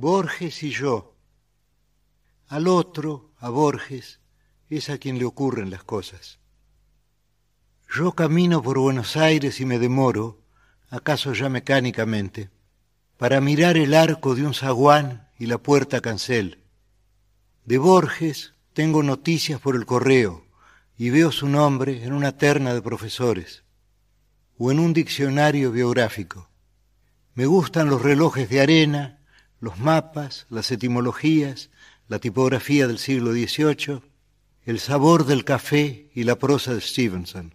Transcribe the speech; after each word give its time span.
Borges 0.00 0.62
y 0.62 0.70
yo. 0.70 1.14
Al 2.48 2.68
otro, 2.68 3.32
a 3.38 3.50
Borges, 3.50 4.20
es 4.70 4.88
a 4.88 4.96
quien 4.96 5.18
le 5.18 5.26
ocurren 5.26 5.68
las 5.68 5.84
cosas. 5.84 6.38
Yo 7.94 8.12
camino 8.12 8.62
por 8.62 8.78
Buenos 8.78 9.18
Aires 9.18 9.60
y 9.60 9.66
me 9.66 9.78
demoro, 9.78 10.40
acaso 10.88 11.34
ya 11.34 11.50
mecánicamente, 11.50 12.48
para 13.18 13.42
mirar 13.42 13.76
el 13.76 13.92
arco 13.92 14.34
de 14.34 14.46
un 14.46 14.54
zaguán 14.54 15.28
y 15.38 15.44
la 15.44 15.58
puerta 15.58 16.00
cancel. 16.00 16.64
De 17.66 17.76
Borges 17.76 18.54
tengo 18.72 19.02
noticias 19.02 19.60
por 19.60 19.76
el 19.76 19.84
correo 19.84 20.46
y 20.96 21.10
veo 21.10 21.30
su 21.30 21.46
nombre 21.46 22.04
en 22.04 22.14
una 22.14 22.38
terna 22.38 22.72
de 22.72 22.80
profesores 22.80 23.64
o 24.56 24.72
en 24.72 24.78
un 24.78 24.94
diccionario 24.94 25.70
biográfico. 25.72 26.48
Me 27.34 27.44
gustan 27.44 27.90
los 27.90 28.00
relojes 28.00 28.48
de 28.48 28.62
arena 28.62 29.19
los 29.60 29.78
mapas, 29.78 30.46
las 30.48 30.70
etimologías, 30.70 31.70
la 32.08 32.18
tipografía 32.18 32.86
del 32.86 32.98
siglo 32.98 33.32
XVIII, 33.32 34.02
el 34.64 34.80
sabor 34.80 35.26
del 35.26 35.44
café 35.44 36.10
y 36.14 36.24
la 36.24 36.36
prosa 36.36 36.74
de 36.74 36.80
Stevenson. 36.80 37.54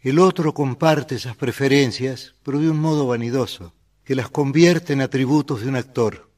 El 0.00 0.18
otro 0.18 0.52
comparte 0.52 1.14
esas 1.14 1.36
preferencias, 1.36 2.34
pero 2.42 2.60
de 2.60 2.68
un 2.68 2.78
modo 2.78 3.06
vanidoso, 3.06 3.74
que 4.04 4.14
las 4.14 4.28
convierte 4.28 4.92
en 4.92 5.00
atributos 5.00 5.62
de 5.62 5.68
un 5.68 5.76
actor. 5.76 6.30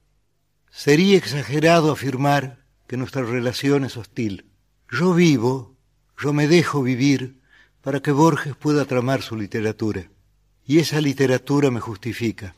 Sería 0.70 1.18
exagerado 1.18 1.90
afirmar 1.90 2.64
que 2.86 2.96
nuestra 2.96 3.22
relación 3.22 3.84
es 3.84 3.96
hostil. 3.96 4.46
Yo 4.90 5.14
vivo, 5.14 5.76
yo 6.16 6.32
me 6.32 6.46
dejo 6.46 6.82
vivir 6.82 7.40
para 7.80 8.00
que 8.00 8.12
Borges 8.12 8.54
pueda 8.54 8.84
tramar 8.84 9.22
su 9.22 9.36
literatura, 9.36 10.10
y 10.64 10.78
esa 10.78 11.00
literatura 11.00 11.70
me 11.70 11.80
justifica. 11.80 12.54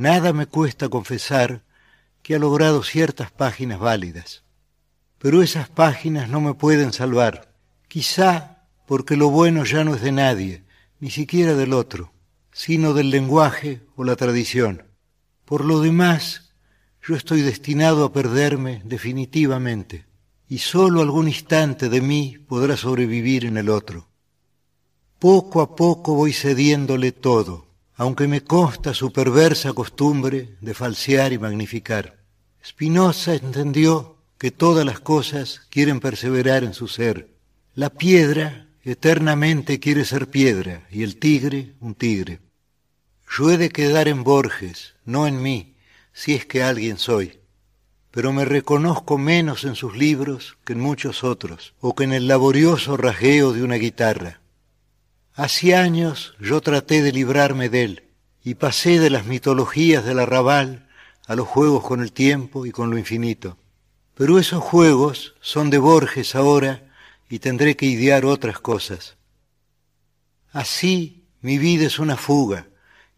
Nada 0.00 0.32
me 0.32 0.46
cuesta 0.46 0.88
confesar 0.88 1.62
que 2.22 2.34
ha 2.34 2.38
logrado 2.38 2.82
ciertas 2.82 3.30
páginas 3.30 3.78
válidas, 3.78 4.44
pero 5.18 5.42
esas 5.42 5.68
páginas 5.68 6.30
no 6.30 6.40
me 6.40 6.54
pueden 6.54 6.94
salvar, 6.94 7.52
quizá 7.86 8.64
porque 8.86 9.14
lo 9.14 9.28
bueno 9.28 9.62
ya 9.66 9.84
no 9.84 9.94
es 9.94 10.00
de 10.00 10.12
nadie, 10.12 10.64
ni 11.00 11.10
siquiera 11.10 11.54
del 11.54 11.74
otro, 11.74 12.14
sino 12.50 12.94
del 12.94 13.10
lenguaje 13.10 13.82
o 13.94 14.04
la 14.04 14.16
tradición. 14.16 14.84
Por 15.44 15.66
lo 15.66 15.80
demás, 15.80 16.54
yo 17.06 17.14
estoy 17.14 17.42
destinado 17.42 18.06
a 18.06 18.12
perderme 18.14 18.80
definitivamente, 18.86 20.06
y 20.48 20.60
sólo 20.60 21.02
algún 21.02 21.28
instante 21.28 21.90
de 21.90 22.00
mí 22.00 22.38
podrá 22.48 22.78
sobrevivir 22.78 23.44
en 23.44 23.58
el 23.58 23.68
otro. 23.68 24.08
Poco 25.18 25.60
a 25.60 25.76
poco 25.76 26.14
voy 26.14 26.32
cediéndole 26.32 27.12
todo, 27.12 27.69
aunque 28.00 28.26
me 28.26 28.42
consta 28.42 28.94
su 28.94 29.12
perversa 29.12 29.74
costumbre 29.74 30.56
de 30.62 30.72
falsear 30.72 31.34
y 31.34 31.38
magnificar. 31.38 32.16
Spinoza 32.64 33.34
entendió 33.34 34.16
que 34.38 34.50
todas 34.50 34.86
las 34.86 35.00
cosas 35.00 35.60
quieren 35.68 36.00
perseverar 36.00 36.64
en 36.64 36.72
su 36.72 36.88
ser. 36.88 37.28
La 37.74 37.90
piedra 37.90 38.68
eternamente 38.84 39.80
quiere 39.80 40.06
ser 40.06 40.28
piedra 40.28 40.86
y 40.90 41.02
el 41.02 41.18
tigre 41.18 41.74
un 41.80 41.94
tigre. 41.94 42.40
Yo 43.36 43.50
he 43.50 43.58
de 43.58 43.68
quedar 43.68 44.08
en 44.08 44.24
Borges, 44.24 44.94
no 45.04 45.26
en 45.26 45.42
mí, 45.42 45.74
si 46.14 46.32
es 46.32 46.46
que 46.46 46.62
alguien 46.62 46.96
soy, 46.96 47.38
pero 48.10 48.32
me 48.32 48.46
reconozco 48.46 49.18
menos 49.18 49.64
en 49.64 49.74
sus 49.74 49.94
libros 49.94 50.56
que 50.64 50.72
en 50.72 50.80
muchos 50.80 51.22
otros, 51.22 51.74
o 51.80 51.94
que 51.94 52.04
en 52.04 52.14
el 52.14 52.28
laborioso 52.28 52.96
rasgueo 52.96 53.52
de 53.52 53.62
una 53.62 53.76
guitarra. 53.76 54.39
Hace 55.40 55.74
años 55.74 56.34
yo 56.38 56.60
traté 56.60 57.00
de 57.00 57.12
librarme 57.12 57.70
de 57.70 57.84
él 57.84 58.02
y 58.44 58.56
pasé 58.56 58.98
de 58.98 59.08
las 59.08 59.24
mitologías 59.24 60.04
del 60.04 60.18
arrabal 60.18 60.86
a 61.26 61.34
los 61.34 61.48
juegos 61.48 61.82
con 61.82 62.02
el 62.02 62.12
tiempo 62.12 62.66
y 62.66 62.72
con 62.72 62.90
lo 62.90 62.98
infinito. 62.98 63.56
Pero 64.14 64.38
esos 64.38 64.62
juegos 64.62 65.34
son 65.40 65.70
de 65.70 65.78
Borges 65.78 66.34
ahora 66.34 66.92
y 67.30 67.38
tendré 67.38 67.74
que 67.74 67.86
idear 67.86 68.26
otras 68.26 68.60
cosas. 68.60 69.16
Así 70.52 71.24
mi 71.40 71.56
vida 71.56 71.86
es 71.86 71.98
una 71.98 72.18
fuga 72.18 72.66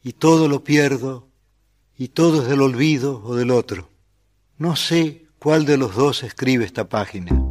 y 0.00 0.12
todo 0.12 0.47
lo 0.47 0.62
pierdo 0.62 1.27
y 1.99 2.06
todo 2.06 2.43
es 2.43 2.49
del 2.49 2.60
olvido 2.60 3.21
o 3.25 3.34
del 3.34 3.50
otro. 3.50 3.91
No 4.59 4.77
sé 4.77 5.27
cuál 5.41 5.65
de 5.66 5.77
los 5.77 5.97
dos 5.97 6.22
escribe 6.22 6.65
esta 6.65 6.89
página. 6.89 7.41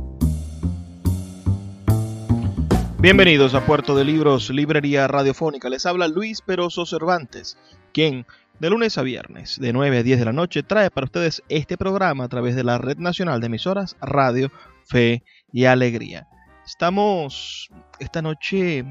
Bienvenidos 3.01 3.55
a 3.55 3.65
Puerto 3.65 3.95
de 3.95 4.05
Libros, 4.05 4.51
Librería 4.51 5.07
Radiofónica. 5.07 5.69
Les 5.69 5.87
habla 5.87 6.07
Luis 6.07 6.43
Peroso 6.43 6.85
Cervantes, 6.85 7.57
quien 7.95 8.27
de 8.59 8.69
lunes 8.69 8.99
a 8.99 9.01
viernes, 9.01 9.59
de 9.59 9.73
9 9.73 9.97
a 9.97 10.03
10 10.03 10.19
de 10.19 10.25
la 10.25 10.33
noche, 10.33 10.61
trae 10.61 10.91
para 10.91 11.05
ustedes 11.05 11.41
este 11.49 11.79
programa 11.79 12.25
a 12.25 12.27
través 12.27 12.55
de 12.55 12.63
la 12.63 12.77
Red 12.77 12.99
Nacional 12.99 13.39
de 13.41 13.47
Emisoras 13.47 13.97
Radio, 14.01 14.51
Fe 14.85 15.23
y 15.51 15.65
Alegría. 15.65 16.27
Estamos 16.63 17.71
esta 17.99 18.21
noche 18.21 18.85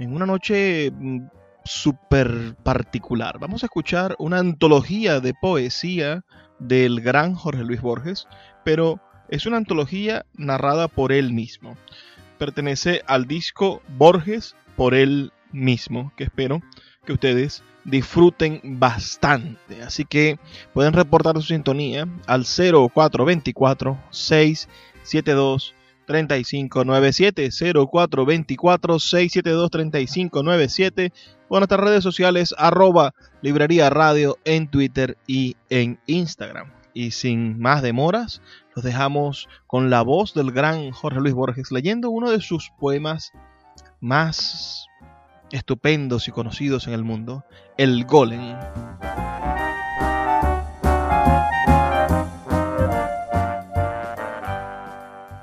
en 0.00 0.12
una 0.12 0.26
noche 0.26 0.90
mm, 0.90 1.28
súper 1.64 2.56
particular. 2.64 3.38
Vamos 3.38 3.62
a 3.62 3.66
escuchar 3.66 4.16
una 4.18 4.40
antología 4.40 5.20
de 5.20 5.34
poesía 5.34 6.24
del 6.58 7.00
gran 7.00 7.36
Jorge 7.36 7.62
Luis 7.62 7.80
Borges, 7.80 8.26
pero 8.64 9.00
es 9.28 9.46
una 9.46 9.58
antología 9.58 10.26
narrada 10.34 10.88
por 10.88 11.12
él 11.12 11.32
mismo 11.32 11.76
pertenece 12.40 13.02
al 13.06 13.26
disco 13.26 13.82
Borges 13.98 14.56
por 14.74 14.94
él 14.94 15.30
mismo, 15.52 16.10
que 16.16 16.24
espero 16.24 16.62
que 17.04 17.12
ustedes 17.12 17.62
disfruten 17.84 18.60
bastante. 18.80 19.82
Así 19.82 20.06
que 20.06 20.38
pueden 20.72 20.94
reportar 20.94 21.36
su 21.36 21.42
sintonía 21.42 22.08
al 22.26 22.46
0424 22.46 23.98
672 24.10 25.74
3597 26.06 27.50
0424 27.50 28.98
672 28.98 29.70
3597 29.70 31.12
o 31.48 31.56
en 31.56 31.60
nuestras 31.60 31.80
redes 31.80 32.02
sociales 32.02 32.54
arroba 32.56 33.12
librería 33.42 33.90
radio 33.90 34.38
en 34.44 34.66
Twitter 34.68 35.18
y 35.26 35.56
en 35.68 36.00
Instagram. 36.06 36.79
Y 36.92 37.12
sin 37.12 37.58
más 37.58 37.82
demoras, 37.82 38.42
los 38.74 38.84
dejamos 38.84 39.48
con 39.66 39.90
la 39.90 40.02
voz 40.02 40.34
del 40.34 40.50
gran 40.50 40.90
Jorge 40.90 41.20
Luis 41.20 41.34
Borges 41.34 41.70
leyendo 41.70 42.10
uno 42.10 42.30
de 42.30 42.40
sus 42.40 42.70
poemas 42.78 43.32
más 44.00 44.86
estupendos 45.50 46.28
y 46.28 46.32
conocidos 46.32 46.86
en 46.86 46.94
el 46.94 47.04
mundo, 47.04 47.44
El 47.76 48.04
Golem. 48.04 48.56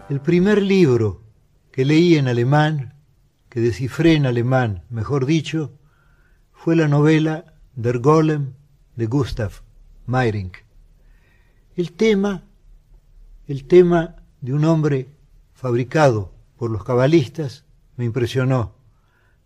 El 0.10 0.22
primer 0.22 0.62
libro 0.62 1.22
que 1.72 1.84
leí 1.84 2.16
en 2.16 2.28
alemán, 2.28 2.96
que 3.50 3.60
descifré 3.60 4.16
en 4.16 4.26
alemán, 4.26 4.84
mejor 4.90 5.26
dicho, 5.26 5.78
fue 6.54 6.76
la 6.76 6.88
novela 6.88 7.54
Der 7.76 8.00
Golem 8.00 8.54
de 8.96 9.06
Gustav 9.06 9.52
Meyrink. 10.06 10.67
El 11.78 11.92
tema, 11.92 12.44
el 13.46 13.66
tema 13.66 14.16
de 14.42 14.54
un 14.54 14.66
hombre 14.66 15.10
fabricado 15.54 16.34
por 16.56 16.72
los 16.72 16.84
cabalistas 16.84 17.66
me 17.98 18.06
impresionó. 18.06 18.74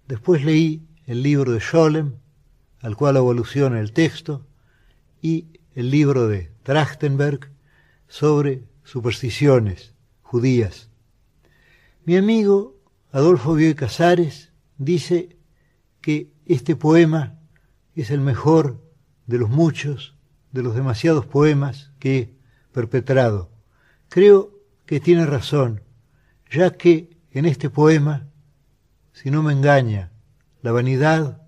Después 0.08 0.46
leí 0.46 0.88
el 1.08 1.24
libro 1.24 1.52
de 1.52 1.60
Scholem, 1.60 2.14
al 2.80 2.96
cual 2.96 3.18
evoluciona 3.18 3.82
el 3.82 3.92
texto, 3.92 4.48
y 5.22 5.60
el 5.76 5.92
libro 5.92 6.30
de 6.30 6.54
Trachtenberg 6.64 7.52
sobre 8.08 8.64
supersticiones 8.86 9.94
judías. 10.22 10.90
Mi 12.06 12.16
amigo 12.16 12.78
Adolfo 13.12 13.56
Bioy 13.56 13.76
Casares 13.76 14.54
dice 14.78 15.36
que 16.00 16.32
este 16.46 16.78
poema 16.78 17.38
es 17.94 18.10
el 18.10 18.22
mejor 18.22 18.82
de 19.28 19.38
los 19.38 19.50
muchos, 19.50 20.16
de 20.52 20.64
los 20.64 20.76
demasiados 20.76 21.26
poemas 21.26 21.92
que 22.00 22.18
he 22.18 22.36
perpetrado. 22.72 23.50
Creo 24.10 24.52
que 24.86 25.00
tiene 25.00 25.26
razón, 25.26 25.82
ya 26.50 26.72
que 26.72 27.18
en 27.32 27.46
este 27.46 27.70
poema, 27.70 28.28
si 29.14 29.32
no 29.32 29.42
me 29.44 29.54
engaña, 29.54 30.12
la 30.62 30.72
vanidad 30.72 31.42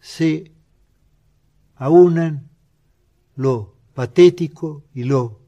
se 0.00 0.52
aunan 1.76 2.50
lo 3.36 3.76
patético 3.94 4.84
y 4.92 5.04
lo 5.04 5.40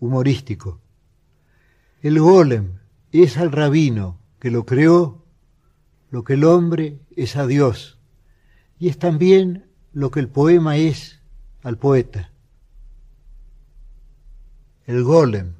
humorístico. 0.00 0.80
El 2.02 2.20
golem 2.20 2.78
es 3.10 3.38
al 3.38 3.50
rabino 3.50 4.20
que 4.38 4.50
lo 4.50 4.64
creó 4.64 5.24
lo 6.10 6.24
que 6.24 6.34
el 6.34 6.44
hombre 6.44 7.00
es 7.16 7.36
a 7.36 7.46
Dios 7.46 7.98
y 8.78 8.88
es 8.88 8.98
también 8.98 9.66
lo 9.92 10.10
que 10.10 10.20
el 10.20 10.28
poema 10.28 10.76
es 10.76 11.17
al 11.68 11.76
poeta. 11.76 12.30
El 14.86 15.04
golem. 15.04 15.52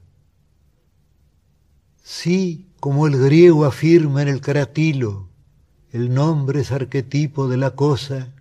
Sí, 2.02 2.66
como 2.80 3.06
el 3.06 3.18
griego 3.22 3.66
afirma 3.66 4.22
en 4.22 4.28
el 4.28 4.40
caratilo, 4.40 5.28
el 5.92 6.14
nombre 6.14 6.62
es 6.62 6.72
arquetipo 6.72 7.46
de 7.46 7.58
la 7.58 7.72
cosa, 7.72 8.32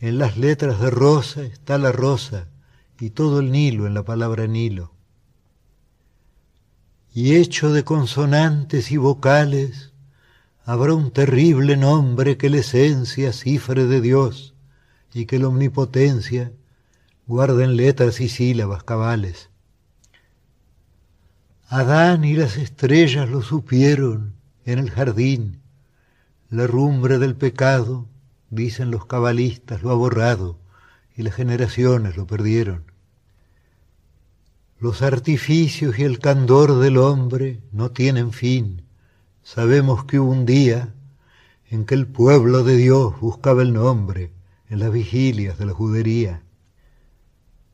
en 0.00 0.16
las 0.16 0.38
letras 0.38 0.80
de 0.80 0.88
rosa 0.88 1.42
está 1.42 1.76
la 1.76 1.92
rosa 1.92 2.48
y 2.98 3.10
todo 3.10 3.40
el 3.40 3.52
Nilo 3.52 3.86
en 3.86 3.92
la 3.92 4.02
palabra 4.02 4.46
Nilo. 4.46 4.92
Y 7.12 7.34
hecho 7.34 7.70
de 7.70 7.84
consonantes 7.84 8.90
y 8.92 8.96
vocales, 8.96 9.92
habrá 10.64 10.94
un 10.94 11.10
terrible 11.10 11.76
nombre 11.76 12.38
que 12.38 12.48
la 12.48 12.60
esencia 12.60 13.34
cifre 13.34 13.84
de 13.84 14.00
Dios 14.00 14.49
y 15.12 15.26
que 15.26 15.38
la 15.38 15.48
omnipotencia 15.48 16.52
guarda 17.26 17.64
en 17.64 17.76
letras 17.76 18.20
y 18.20 18.28
sílabas 18.28 18.84
cabales. 18.84 19.50
Adán 21.68 22.24
y 22.24 22.34
las 22.34 22.56
estrellas 22.56 23.28
lo 23.28 23.42
supieron 23.42 24.34
en 24.64 24.78
el 24.78 24.90
jardín, 24.90 25.60
la 26.48 26.66
rumbre 26.66 27.18
del 27.18 27.36
pecado, 27.36 28.08
dicen 28.50 28.90
los 28.90 29.06
cabalistas, 29.06 29.82
lo 29.82 29.90
ha 29.90 29.94
borrado 29.94 30.58
y 31.16 31.22
las 31.22 31.34
generaciones 31.34 32.16
lo 32.16 32.26
perdieron. 32.26 32.84
Los 34.80 35.02
artificios 35.02 35.98
y 35.98 36.02
el 36.02 36.18
candor 36.18 36.78
del 36.80 36.96
hombre 36.96 37.60
no 37.70 37.90
tienen 37.90 38.32
fin 38.32 38.82
Sabemos 39.42 40.04
que 40.04 40.20
hubo 40.20 40.30
un 40.30 40.46
día 40.46 40.94
en 41.70 41.84
que 41.84 41.94
el 41.94 42.06
pueblo 42.06 42.62
de 42.62 42.76
Dios 42.76 43.18
buscaba 43.20 43.62
el 43.62 43.72
nombre 43.72 44.30
en 44.70 44.78
las 44.78 44.92
vigilias 44.92 45.58
de 45.58 45.66
la 45.66 45.72
judería. 45.72 46.42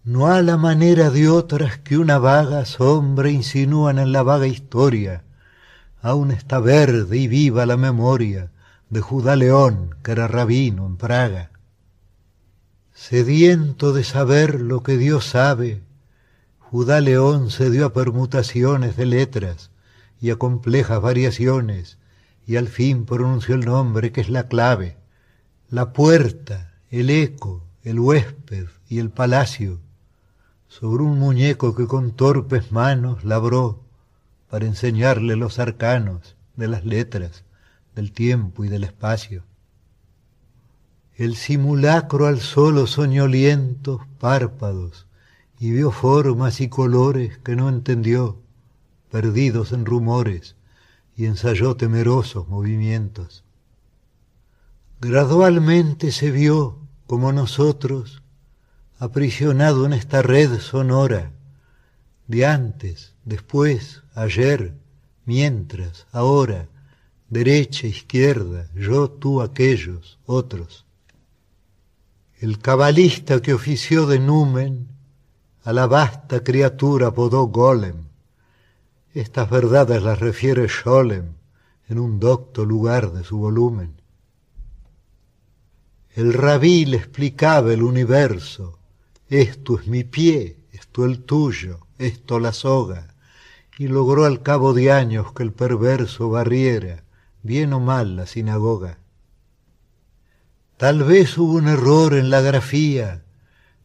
No 0.03 0.29
a 0.29 0.41
la 0.43 0.57
manera 0.57 1.11
de 1.11 1.29
otras 1.29 1.79
que 1.79 1.99
una 1.99 2.19
vaga 2.19 2.65
sombra 2.65 3.31
insinúan 3.31 3.99
en 3.99 4.13
la 4.13 4.23
vaga 4.23 4.47
historia, 4.47 5.25
aún 6.01 6.31
está 6.31 6.59
verde 6.59 7.19
y 7.19 7.29
viva 7.29 7.67
la 7.67 7.77
memoria 7.77 8.51
de 8.89 9.01
Judá 9.01 9.37
León, 9.37 9.97
que 10.03 10.13
era 10.13 10.27
rabino 10.27 10.87
en 10.87 10.97
Praga. 10.97 11.51
Sediento 12.95 13.93
de 13.93 14.05
saber 14.05 14.61
lo 14.61 14.83
que 14.83 14.97
Dios 14.97 15.27
sabe, 15.27 15.83
Judá 16.59 17.01
León 17.01 17.51
se 17.51 17.71
dio 17.71 17.87
a 17.87 17.93
permutaciones 17.93 18.97
de 18.97 19.07
letras, 19.07 19.71
y 20.21 20.31
a 20.31 20.37
complejas 20.37 21.03
variaciones, 21.03 21.99
y 22.47 22.57
al 22.57 22.69
fin 22.69 23.05
pronunció 23.05 23.55
el 23.55 23.67
nombre 23.67 24.13
que 24.13 24.21
es 24.21 24.31
la 24.31 24.49
clave, 24.49 24.97
la 25.69 25.93
puerta, 25.93 26.76
el 26.91 27.11
eco, 27.11 27.65
el 27.83 27.99
huésped 28.01 28.67
y 28.89 28.99
el 28.99 29.11
palacio, 29.11 29.81
sobre 30.69 31.03
un 31.03 31.19
muñeco 31.19 31.75
que 31.75 31.87
con 31.87 32.13
torpes 32.13 32.73
manos 32.73 33.25
labró 33.25 33.83
para 34.51 34.67
enseñarle 34.67 35.37
los 35.37 35.59
arcanos 35.59 36.37
de 36.57 36.69
las 36.69 36.85
letras, 36.85 37.45
del 37.95 38.13
tiempo 38.13 38.65
y 38.65 38.69
del 38.69 38.85
espacio. 38.85 39.43
El 41.15 41.37
simulacro 41.37 42.27
alzó 42.27 42.71
los 42.71 42.91
soñolientos 42.91 44.03
párpados 44.19 45.07
y 45.59 45.71
vio 45.71 45.91
formas 45.91 46.61
y 46.61 46.69
colores 46.69 47.39
que 47.39 47.57
no 47.57 47.69
entendió 47.69 48.39
perdidos 49.11 49.73
en 49.73 49.87
rumores, 49.87 50.57
y 51.17 51.25
ensayó 51.25 51.77
temerosos 51.77 52.49
movimientos. 52.49 53.46
Gradualmente 55.01 56.11
se 56.11 56.31
vio, 56.31 56.79
como 57.07 57.31
nosotros, 57.31 58.23
aprisionado 58.99 59.85
en 59.85 59.93
esta 59.93 60.23
red 60.23 60.59
sonora, 60.59 61.33
de 62.27 62.47
antes, 62.47 63.15
después, 63.25 64.03
ayer, 64.15 64.75
mientras, 65.27 66.07
ahora, 66.13 66.69
derecha, 67.29 67.87
izquierda, 67.87 68.71
yo, 68.75 69.11
tú, 69.11 69.43
aquellos, 69.43 70.19
otros. 70.25 70.87
El 72.41 72.59
cabalista 72.59 73.43
que 73.43 73.53
ofició 73.53 74.07
de 74.07 74.19
numen 74.19 74.89
a 75.63 75.75
la 75.75 75.87
vasta 75.87 76.43
criatura 76.43 77.09
apodó 77.09 77.45
golem, 77.49 78.07
estas 79.13 79.51
verdades 79.51 80.03
las 80.03 80.21
refiere 80.21 80.69
Scholem 80.69 81.35
en 81.89 81.99
un 81.99 82.19
docto 82.19 82.65
lugar 82.65 83.13
de 83.13 83.25
su 83.25 83.39
volumen. 83.39 84.06
El 86.17 86.33
rabí 86.33 86.87
le 86.87 86.97
explicaba 86.97 87.75
el 87.75 87.83
universo, 87.83 88.79
esto 89.29 89.79
es 89.79 89.87
mi 89.87 90.03
pie, 90.03 90.57
esto 90.73 91.05
el 91.05 91.25
tuyo, 91.25 91.81
esto 91.99 92.41
la 92.41 92.55
soga, 92.55 93.15
y 93.77 93.89
logró 93.89 94.25
al 94.25 94.43
cabo 94.43 94.73
de 94.73 94.91
años 94.91 95.35
que 95.35 95.43
el 95.43 95.53
perverso 95.53 96.31
barriera, 96.31 97.05
bien 97.43 97.75
o 97.75 97.81
mal, 97.81 98.17
la 98.17 98.27
sinagoga. 98.27 98.97
Tal 100.79 101.05
vez 101.05 101.37
hubo 101.37 101.53
un 101.53 101.69
error 101.69 102.15
en 102.15 102.31
la 102.31 102.41
grafía 102.41 103.23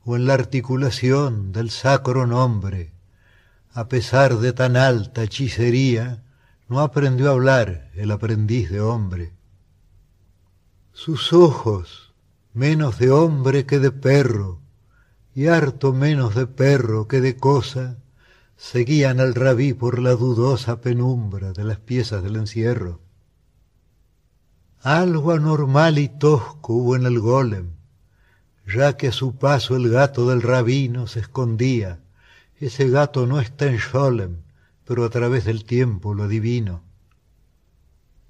o 0.06 0.16
en 0.16 0.26
la 0.26 0.34
articulación 0.36 1.52
del 1.52 1.70
sacro 1.70 2.28
nombre, 2.28 2.94
a 3.74 3.90
pesar 3.90 4.38
de 4.38 4.54
tan 4.54 4.78
alta 4.78 5.24
hechicería, 5.24 6.24
no 6.70 6.80
aprendió 6.80 7.28
a 7.28 7.34
hablar 7.34 7.92
el 7.94 8.10
aprendiz 8.10 8.70
de 8.70 8.80
hombre. 8.80 9.34
Sus 10.94 11.34
ojos, 11.34 12.11
menos 12.54 13.00
de 13.00 13.12
hombre 13.12 13.66
que 13.66 13.80
de 13.80 13.92
perro, 13.92 14.60
y 15.34 15.48
harto 15.48 15.94
menos 15.94 16.36
de 16.36 16.48
perro 16.48 17.08
que 17.08 17.22
de 17.22 17.38
cosa, 17.38 17.98
seguían 18.58 19.20
al 19.20 19.34
rabí 19.34 19.74
por 19.74 20.00
la 20.00 20.12
dudosa 20.12 20.82
penumbra 20.82 21.54
de 21.54 21.64
las 21.64 21.80
piezas 21.80 22.24
del 22.24 22.36
encierro. 22.36 23.00
Algo 24.82 25.32
anormal 25.32 25.98
y 25.98 26.10
tosco 26.10 26.74
hubo 26.74 26.96
en 26.96 27.06
el 27.06 27.20
golem, 27.20 27.72
ya 28.68 28.98
que 28.98 29.08
a 29.08 29.12
su 29.12 29.36
paso 29.36 29.76
el 29.76 29.90
gato 29.90 30.30
del 30.30 30.42
rabino 30.42 31.08
se 31.08 31.20
escondía, 31.22 32.00
ese 32.60 32.90
gato 32.90 33.26
no 33.26 33.40
está 33.40 33.66
en 33.66 33.80
Scholem, 33.80 34.38
pero 34.86 35.04
a 35.04 35.10
través 35.10 35.46
del 35.46 35.66
tiempo 35.66 36.14
lo 36.14 36.24
adivino. 36.24 36.84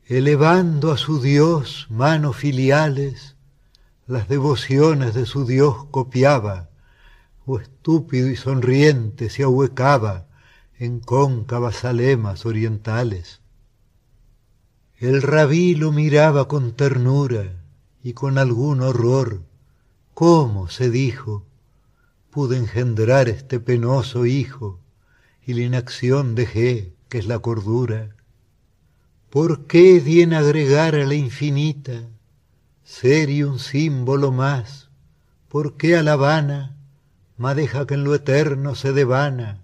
Elevando 0.06 0.92
a 0.92 0.98
su 0.98 1.22
Dios 1.22 1.88
manos 1.90 2.38
filiales, 2.38 3.36
las 4.12 4.28
devociones 4.28 5.14
de 5.14 5.26
su 5.26 5.46
Dios 5.46 5.86
copiaba, 5.90 6.70
o 7.46 7.60
estúpido 7.60 8.30
y 8.30 8.36
sonriente 8.36 9.30
se 9.30 9.44
ahuecaba 9.44 10.28
en 10.78 11.00
cóncavas 11.00 11.86
alemas 11.86 12.46
orientales. 12.46 13.40
El 14.98 15.22
rabí 15.22 15.76
lo 15.76 15.94
miraba 15.94 16.50
con 16.50 16.74
ternura 16.74 17.64
y 18.04 18.12
con 18.12 18.38
algún 18.38 18.82
horror. 18.82 19.44
¿Cómo? 20.14 20.68
se 20.68 20.90
dijo, 20.90 21.46
pude 22.32 22.58
engendrar 22.58 23.30
este 23.30 23.62
penoso 23.62 24.26
hijo 24.26 24.82
y 25.46 25.54
la 25.54 25.62
inacción 25.62 26.36
dejé, 26.36 26.94
que 27.08 27.18
es 27.18 27.28
la 27.28 27.40
cordura. 27.40 28.14
¿Por 29.30 29.68
qué 29.68 30.02
di 30.02 30.22
en 30.22 30.34
agregar 30.34 30.96
a 30.96 31.06
la 31.06 31.16
infinita 31.16 32.10
ser 32.92 33.30
y 33.30 33.44
un 33.44 33.58
símbolo 33.58 34.32
más? 34.32 34.90
¿Por 35.48 35.78
qué 35.78 35.96
a 35.96 36.04
la 36.04 36.18
vana 36.18 36.76
deja 37.56 37.88
que 37.88 37.94
en 37.94 38.04
lo 38.04 38.14
eterno 38.14 38.76
se 38.76 38.92
devana 38.92 39.62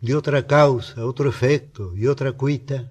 de 0.00 0.16
otra 0.16 0.46
causa, 0.46 1.06
otro 1.06 1.28
efecto 1.28 1.96
y 1.96 2.08
otra 2.08 2.32
cuita? 2.32 2.90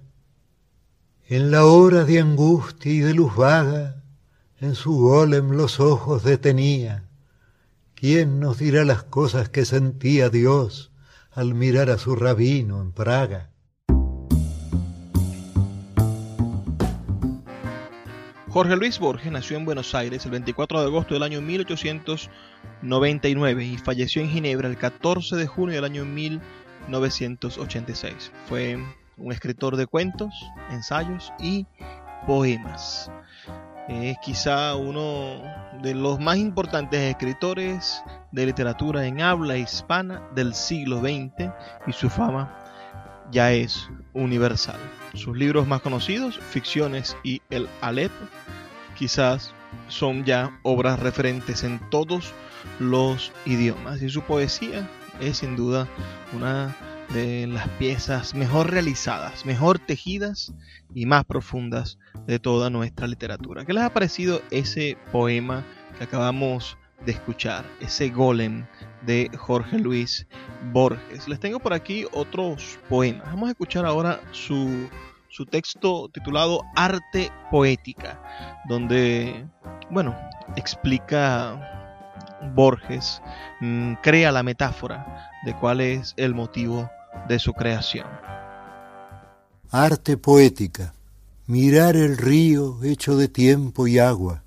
En 1.28 1.50
la 1.50 1.66
hora 1.66 2.04
de 2.04 2.20
angustia 2.20 2.92
y 2.92 3.00
de 3.00 3.12
luz 3.12 3.36
vaga, 3.36 4.02
en 4.60 4.74
su 4.74 4.96
golem 4.96 5.50
los 5.50 5.78
ojos 5.78 6.24
detenía, 6.24 7.04
¿Quién 7.94 8.40
nos 8.40 8.58
dirá 8.58 8.84
las 8.84 9.02
cosas 9.02 9.48
que 9.48 9.64
sentía 9.64 10.28
Dios 10.30 10.90
al 11.32 11.54
mirar 11.54 11.90
a 11.90 11.98
su 11.98 12.16
rabino 12.16 12.80
en 12.80 12.92
Praga. 12.92 13.50
Jorge 18.54 18.76
Luis 18.76 18.98
Borges 19.00 19.32
nació 19.32 19.56
en 19.56 19.64
Buenos 19.64 19.96
Aires 19.96 20.24
el 20.26 20.30
24 20.30 20.80
de 20.80 20.86
agosto 20.86 21.14
del 21.14 21.24
año 21.24 21.40
1899 21.40 23.64
y 23.64 23.76
falleció 23.78 24.22
en 24.22 24.30
Ginebra 24.30 24.68
el 24.68 24.78
14 24.78 25.34
de 25.34 25.48
junio 25.48 25.74
del 25.74 25.82
año 25.82 26.04
1986. 26.04 28.30
Fue 28.48 28.78
un 29.16 29.32
escritor 29.32 29.74
de 29.74 29.88
cuentos, 29.88 30.32
ensayos 30.70 31.32
y 31.40 31.66
poemas. 32.28 33.10
Es 33.88 34.16
quizá 34.22 34.76
uno 34.76 35.42
de 35.82 35.96
los 35.96 36.20
más 36.20 36.36
importantes 36.36 37.00
escritores 37.00 38.04
de 38.30 38.46
literatura 38.46 39.04
en 39.04 39.20
habla 39.20 39.56
hispana 39.56 40.22
del 40.32 40.54
siglo 40.54 41.00
XX 41.00 41.50
y 41.88 41.92
su 41.92 42.08
fama 42.08 42.56
ya 43.32 43.50
es 43.50 43.90
universal. 44.12 44.78
Sus 45.14 45.36
libros 45.36 45.66
más 45.66 45.80
conocidos, 45.80 46.38
Ficciones 46.38 47.16
y 47.22 47.40
El 47.50 47.68
Alep, 47.80 48.12
quizás 48.98 49.54
son 49.88 50.24
ya 50.24 50.58
obras 50.62 51.00
referentes 51.00 51.64
en 51.64 51.78
todos 51.90 52.32
los 52.78 53.32
idiomas 53.46 54.02
y 54.02 54.08
su 54.08 54.22
poesía 54.22 54.88
es 55.20 55.38
sin 55.38 55.56
duda 55.56 55.86
una 56.32 56.74
de 57.12 57.46
las 57.46 57.68
piezas 57.70 58.34
mejor 58.34 58.70
realizadas, 58.70 59.44
mejor 59.46 59.78
tejidas 59.78 60.52
y 60.94 61.06
más 61.06 61.24
profundas 61.24 61.98
de 62.26 62.38
toda 62.38 62.70
nuestra 62.70 63.06
literatura. 63.06 63.64
¿Qué 63.64 63.72
les 63.72 63.84
ha 63.84 63.92
parecido 63.92 64.42
ese 64.50 64.96
poema 65.12 65.64
que 65.98 66.04
acabamos 66.04 66.76
de 67.04 67.12
escuchar, 67.12 67.64
ese 67.80 68.08
golem 68.08 68.66
de 69.06 69.30
Jorge 69.36 69.78
Luis 69.78 70.26
Borges? 70.72 71.28
Les 71.28 71.40
tengo 71.40 71.58
por 71.58 71.72
aquí 71.72 72.06
otros 72.12 72.78
poemas. 72.88 73.26
Vamos 73.26 73.48
a 73.48 73.52
escuchar 73.52 73.86
ahora 73.86 74.20
su, 74.32 74.88
su 75.28 75.46
texto 75.46 76.08
titulado 76.12 76.62
Arte 76.76 77.30
Poética, 77.50 78.20
donde, 78.68 79.46
bueno, 79.90 80.16
explica 80.56 81.74
Borges, 82.54 83.22
mm, 83.60 83.94
crea 84.02 84.32
la 84.32 84.42
metáfora 84.42 85.30
de 85.44 85.54
cuál 85.54 85.80
es 85.80 86.14
el 86.16 86.34
motivo 86.34 86.90
de 87.28 87.38
su 87.38 87.52
creación. 87.52 88.06
Arte 89.70 90.16
poética. 90.16 90.94
Mirar 91.46 91.96
el 91.96 92.16
río 92.16 92.82
hecho 92.82 93.16
de 93.16 93.28
tiempo 93.28 93.86
y 93.86 93.98
agua, 93.98 94.44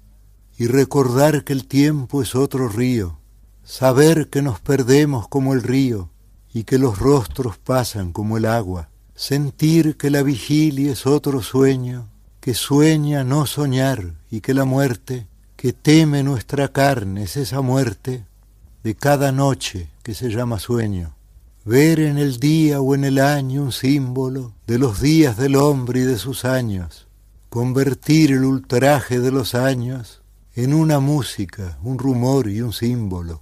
y 0.58 0.66
recordar 0.66 1.44
que 1.44 1.54
el 1.54 1.68
tiempo 1.68 2.24
es 2.24 2.34
otro 2.34 2.70
río, 2.70 3.20
saber 3.68 4.30
que 4.30 4.42
nos 4.42 4.62
perdemos 4.62 5.28
como 5.28 5.54
el 5.54 5.62
río, 5.62 6.10
y 6.54 6.64
que 6.64 6.80
los 6.80 7.00
rostros 7.00 7.58
pasan 7.58 8.14
como 8.14 8.38
el 8.38 8.46
agua, 8.46 8.90
sentir 9.14 9.98
que 9.98 10.10
la 10.10 10.24
vigilia 10.24 10.94
es 10.94 11.06
otro 11.06 11.44
sueño, 11.44 12.08
que 12.40 12.54
sueña 12.54 13.26
no 13.26 13.46
soñar, 13.46 14.14
y 14.32 14.40
que 14.40 14.54
la 14.54 14.64
muerte, 14.64 15.28
que 15.58 15.74
teme 15.74 16.24
nuestra 16.24 16.70
carne, 16.70 17.24
es 17.24 17.36
esa 17.36 17.60
muerte 17.60 18.26
de 18.86 18.96
cada 18.96 19.34
noche 19.34 19.90
que 20.02 20.14
se 20.14 20.30
llama 20.30 20.60
sueño. 20.60 21.14
Ver 21.66 22.00
en 22.00 22.18
el 22.18 22.40
día 22.40 22.80
o 22.80 22.96
en 22.96 23.04
el 23.04 23.20
año 23.20 23.64
un 23.64 23.74
símbolo 23.74 24.54
de 24.66 24.80
los 24.80 25.02
días 25.02 25.36
del 25.36 25.58
hombre 25.58 26.00
y 26.00 26.04
de 26.04 26.18
sus 26.18 26.46
años, 26.46 27.06
convertir 27.50 28.32
el 28.32 28.46
ultraje 28.46 29.20
de 29.20 29.32
los 29.32 29.56
años 29.56 30.22
en 30.56 30.74
una 30.74 31.02
música, 31.02 31.78
un 31.84 32.00
rumor 32.00 32.48
y 32.48 32.62
un 32.62 32.72
símbolo, 32.72 33.42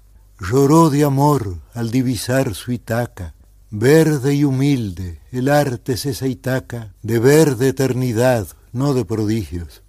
lloró 0.41 0.89
de 0.89 1.03
amor 1.03 1.59
al 1.73 1.91
divisar 1.91 2.55
su 2.55 2.71
Itaca. 2.71 3.35
Verde 3.69 4.35
y 4.35 4.43
humilde, 4.43 5.19
el 5.31 5.47
arte 5.47 5.93
es 5.93 6.05
esa 6.05 6.27
Itaca 6.27 6.93
de 7.03 7.19
verde 7.19 7.69
eternidad, 7.69 8.47
no 8.73 8.93
de 8.93 9.05
prodigios. 9.05 9.81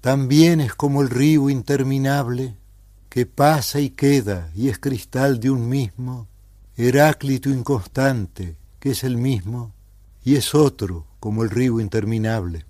También 0.00 0.60
es 0.60 0.74
como 0.74 1.02
el 1.02 1.10
río 1.10 1.50
interminable 1.50 2.54
que 3.08 3.26
pasa 3.26 3.80
y 3.80 3.90
queda 3.90 4.50
y 4.54 4.68
es 4.68 4.78
cristal 4.78 5.40
de 5.40 5.50
un 5.50 5.68
mismo 5.68 6.28
Heráclito 6.76 7.50
inconstante, 7.50 8.54
que 8.78 8.90
es 8.90 9.02
el 9.02 9.16
mismo, 9.16 9.72
y 10.22 10.36
es 10.36 10.54
otro, 10.54 11.06
como 11.18 11.42
el 11.42 11.50
río 11.50 11.80
interminable. 11.80 12.66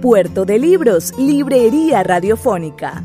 Puerto 0.00 0.46
de 0.46 0.58
Libros, 0.58 1.12
Librería 1.18 2.02
Radiofónica, 2.02 3.04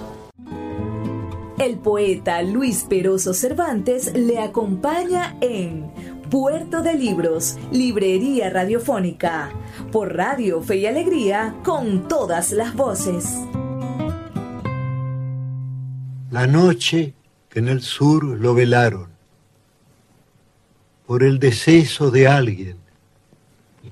El 1.61 1.77
poeta 1.77 2.41
Luis 2.41 2.85
Peroso 2.89 3.35
Cervantes 3.35 4.13
le 4.15 4.39
acompaña 4.39 5.37
en 5.41 5.91
Puerto 6.31 6.81
de 6.81 6.95
Libros, 6.95 7.55
Librería 7.71 8.49
Radiofónica, 8.49 9.51
por 9.91 10.15
Radio 10.15 10.63
Fe 10.63 10.77
y 10.77 10.85
Alegría, 10.87 11.55
con 11.63 12.07
todas 12.07 12.51
las 12.51 12.73
voces. 12.73 13.35
La 16.31 16.47
noche 16.47 17.13
que 17.47 17.59
en 17.59 17.67
el 17.67 17.81
sur 17.81 18.23
lo 18.23 18.55
velaron, 18.55 19.09
por 21.05 21.21
el 21.21 21.37
deceso 21.37 22.09
de 22.09 22.27
alguien, 22.27 22.77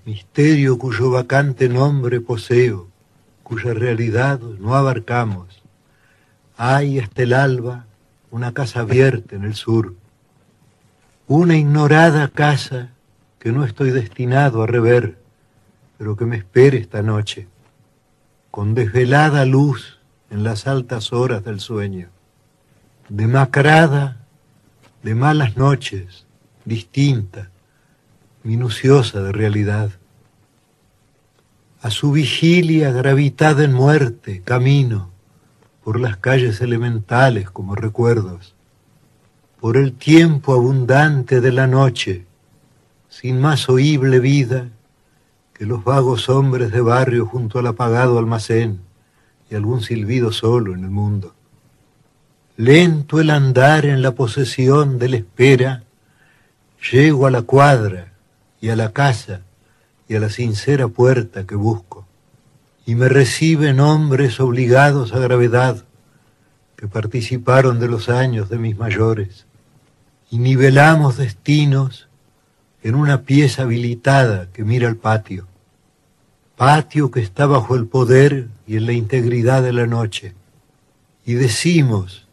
misterio 0.06 0.80
cuyo 0.80 1.12
vacante 1.12 1.70
nombre 1.70 2.20
poseo, 2.20 2.88
cuya 3.44 3.76
realidad 3.76 4.40
no 4.40 4.74
abarcamos 4.74 5.59
hay 6.62 7.00
hasta 7.00 7.24
el 7.24 7.32
alba 7.32 7.86
una 8.32 8.54
casa 8.54 8.82
abierta 8.82 9.34
en 9.38 9.46
el 9.46 9.56
sur, 9.56 9.96
una 11.26 11.56
ignorada 11.56 12.28
casa 12.28 12.90
que 13.40 13.54
no 13.54 13.64
estoy 13.64 13.92
destinado 13.92 14.62
a 14.62 14.68
rever, 14.68 15.18
pero 15.98 16.18
que 16.18 16.26
me 16.26 16.36
espere 16.36 16.78
esta 16.78 17.02
noche, 17.02 17.48
con 18.52 18.76
desvelada 18.76 19.46
luz 19.46 20.00
en 20.30 20.44
las 20.44 20.68
altas 20.68 21.14
horas 21.14 21.46
del 21.46 21.62
sueño, 21.62 22.10
demacrada 23.08 24.18
de 25.02 25.16
malas 25.16 25.56
noches, 25.56 26.26
distinta, 26.66 27.52
minuciosa 28.44 29.22
de 29.22 29.32
realidad. 29.32 29.92
A 31.82 31.90
su 31.90 32.12
vigilia 32.12 32.92
gravitada 32.92 33.64
en 33.64 33.72
muerte, 33.72 34.42
camino, 34.44 35.10
por 35.90 36.00
las 36.00 36.18
calles 36.18 36.62
elementales 36.62 37.50
como 37.50 37.74
recuerdos, 37.74 38.54
por 39.60 39.76
el 39.76 39.94
tiempo 39.94 40.54
abundante 40.54 41.42
de 41.42 41.52
la 41.52 41.66
noche, 41.66 42.28
sin 43.08 43.42
más 43.42 43.70
oíble 43.70 44.20
vida 44.20 44.68
que 45.52 45.66
los 45.66 45.84
vagos 45.84 46.30
hombres 46.30 46.72
de 46.72 46.82
barrio 46.82 47.26
junto 47.26 47.58
al 47.58 47.66
apagado 47.66 48.20
almacén 48.20 48.82
y 49.50 49.56
algún 49.56 49.82
silbido 49.82 50.32
solo 50.32 50.76
en 50.76 50.84
el 50.84 50.92
mundo. 50.92 51.34
Lento 52.56 53.20
el 53.20 53.32
andar 53.32 53.88
en 53.88 54.04
la 54.04 54.12
posesión 54.12 55.00
de 55.00 55.10
la 55.10 55.16
espera, 55.16 55.86
llego 56.92 57.26
a 57.26 57.32
la 57.32 57.42
cuadra 57.42 58.14
y 58.62 58.70
a 58.70 58.76
la 58.76 58.94
casa 58.94 59.42
y 60.08 60.14
a 60.14 60.20
la 60.20 60.30
sincera 60.30 60.88
puerta 60.88 61.48
que 61.48 61.56
busco 61.56 62.06
y 62.90 62.96
me 62.96 63.08
reciben 63.08 63.80
hombres 63.82 64.40
obligados 64.40 65.14
a 65.14 65.20
gravedad 65.20 65.86
que 66.76 66.88
participaron 66.88 67.80
de 67.80 67.88
los 67.88 68.10
años 68.10 68.50
de 68.50 68.58
mis 68.58 68.80
mayores. 68.80 69.46
Y 70.32 70.40
nivelamos 70.40 71.18
destinos 71.18 72.10
en 72.82 72.96
una 72.96 73.22
pieza 73.26 73.62
habilitada 73.62 74.50
que 74.52 74.64
mira 74.64 74.88
al 74.88 74.96
patio, 74.96 75.48
patio 76.58 77.12
que 77.12 77.20
está 77.20 77.46
bajo 77.46 77.76
el 77.76 77.86
poder 77.86 78.48
y 78.66 78.78
en 78.78 78.88
la 78.88 78.94
integridad 78.94 79.62
de 79.62 79.74
la 79.74 79.86
noche, 79.86 80.34
y 81.28 81.36
decimos, 81.36 82.28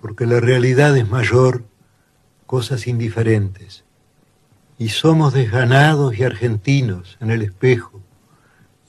porque 0.00 0.24
la 0.24 0.40
realidad 0.40 0.96
es 0.96 1.06
mayor, 1.06 1.62
cosas 2.46 2.86
indiferentes, 2.86 3.84
y 4.78 4.88
somos 4.88 5.34
desganados 5.34 6.18
y 6.18 6.22
argentinos 6.22 7.18
en 7.20 7.30
el 7.30 7.42
espejo, 7.42 8.00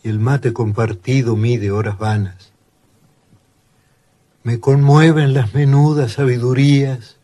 y 0.06 0.10
el 0.10 0.20
mate 0.20 0.54
compartido 0.54 1.36
mide 1.36 1.72
horas 1.72 1.98
vanas. 1.98 2.54
Me 4.44 4.60
conmueven 4.60 5.34
las 5.34 5.56
menudas 5.56 6.12
sabidurías 6.12 7.18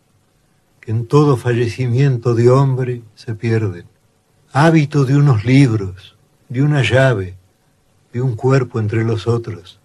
que 0.79 0.89
en 0.89 1.05
todo 1.05 1.37
fallecimiento 1.37 2.33
de 2.33 2.49
hombre 2.49 3.03
se 3.13 3.35
pierden. 3.35 3.85
Hábito 4.51 5.05
de 5.05 5.15
unos 5.15 5.45
libros, 5.45 6.17
de 6.49 6.63
una 6.63 6.81
llave, 6.81 7.35
de 8.13 8.21
un 8.23 8.35
cuerpo 8.35 8.79
entre 8.79 9.03
los 9.03 9.27
otros. 9.27 9.79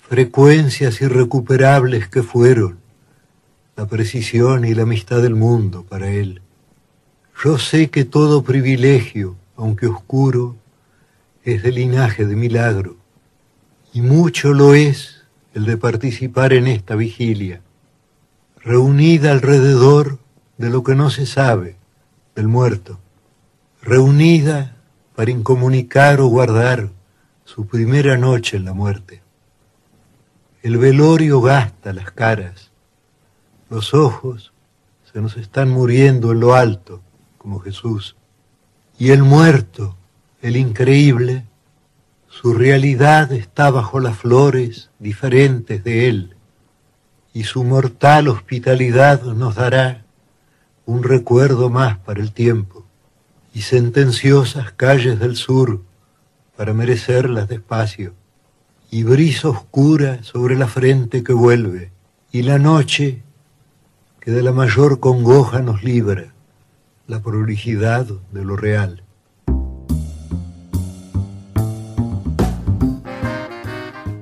Frecuencias 0.00 1.00
irrecuperables 1.00 2.08
que 2.08 2.24
fueron 2.24 2.80
la 3.76 3.86
precisión 3.86 4.64
y 4.64 4.74
la 4.74 4.82
amistad 4.82 5.22
del 5.22 5.36
mundo 5.36 5.86
para 5.88 6.10
él. 6.10 6.42
Yo 7.44 7.56
sé 7.56 7.88
que 7.88 8.04
todo 8.04 8.42
privilegio, 8.42 9.36
aunque 9.54 9.86
oscuro, 9.86 10.56
es 11.44 11.62
de 11.62 11.72
linaje 11.72 12.26
de 12.26 12.36
milagro, 12.36 12.96
y 13.92 14.02
mucho 14.02 14.52
lo 14.52 14.74
es 14.74 15.24
el 15.54 15.64
de 15.64 15.76
participar 15.76 16.52
en 16.52 16.66
esta 16.66 16.94
vigilia, 16.94 17.60
reunida 18.58 19.32
alrededor 19.32 20.18
de 20.58 20.70
lo 20.70 20.82
que 20.82 20.94
no 20.94 21.10
se 21.10 21.26
sabe, 21.26 21.76
del 22.34 22.48
muerto, 22.48 23.00
reunida 23.82 24.76
para 25.14 25.30
incomunicar 25.30 26.20
o 26.20 26.28
guardar 26.28 26.90
su 27.44 27.66
primera 27.66 28.16
noche 28.16 28.56
en 28.56 28.64
la 28.64 28.74
muerte. 28.74 29.22
El 30.62 30.78
velorio 30.78 31.40
gasta 31.40 31.92
las 31.92 32.10
caras, 32.12 32.70
los 33.70 33.94
ojos 33.94 34.52
se 35.10 35.20
nos 35.20 35.36
están 35.36 35.70
muriendo 35.70 36.32
en 36.32 36.40
lo 36.40 36.54
alto, 36.54 37.00
como 37.38 37.60
Jesús, 37.60 38.16
y 38.98 39.10
el 39.10 39.22
muerto, 39.22 39.96
el 40.42 40.56
increíble, 40.56 41.44
su 42.28 42.54
realidad 42.54 43.32
está 43.32 43.70
bajo 43.70 44.00
las 44.00 44.16
flores 44.16 44.90
diferentes 44.98 45.84
de 45.84 46.08
él, 46.08 46.36
y 47.34 47.44
su 47.44 47.62
mortal 47.64 48.28
hospitalidad 48.28 49.22
nos 49.22 49.56
dará 49.56 50.04
un 50.86 51.02
recuerdo 51.02 51.68
más 51.68 51.98
para 51.98 52.20
el 52.20 52.32
tiempo, 52.32 52.86
y 53.52 53.62
sentenciosas 53.62 54.72
calles 54.72 55.18
del 55.18 55.36
sur 55.36 55.82
para 56.56 56.72
merecerlas 56.72 57.48
despacio, 57.48 58.14
y 58.90 59.02
brisa 59.02 59.48
oscura 59.48 60.22
sobre 60.22 60.56
la 60.56 60.66
frente 60.66 61.22
que 61.22 61.34
vuelve, 61.34 61.92
y 62.32 62.42
la 62.42 62.58
noche 62.58 63.22
que 64.20 64.30
de 64.30 64.42
la 64.42 64.52
mayor 64.52 65.00
congoja 65.00 65.60
nos 65.60 65.82
libra, 65.82 66.32
la 67.06 67.20
prolijidad 67.20 68.06
de 68.06 68.44
lo 68.44 68.56
real. 68.56 69.02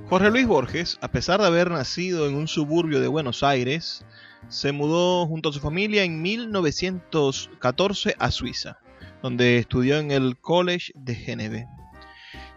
Jorge 0.08 0.30
Luis 0.30 0.46
Borges, 0.46 0.98
a 1.02 1.08
pesar 1.08 1.38
de 1.38 1.46
haber 1.46 1.70
nacido 1.70 2.26
en 2.26 2.34
un 2.34 2.48
suburbio 2.48 2.98
de 2.98 3.08
Buenos 3.08 3.42
Aires, 3.42 4.06
se 4.48 4.72
mudó 4.72 5.26
junto 5.26 5.50
a 5.50 5.52
su 5.52 5.60
familia 5.60 6.02
en 6.02 6.22
1914 6.22 8.16
a 8.18 8.30
Suiza, 8.30 8.78
donde 9.22 9.58
estudió 9.58 9.98
en 9.98 10.10
el 10.10 10.38
College 10.38 10.92
de 10.94 11.14
Geneve. 11.14 11.68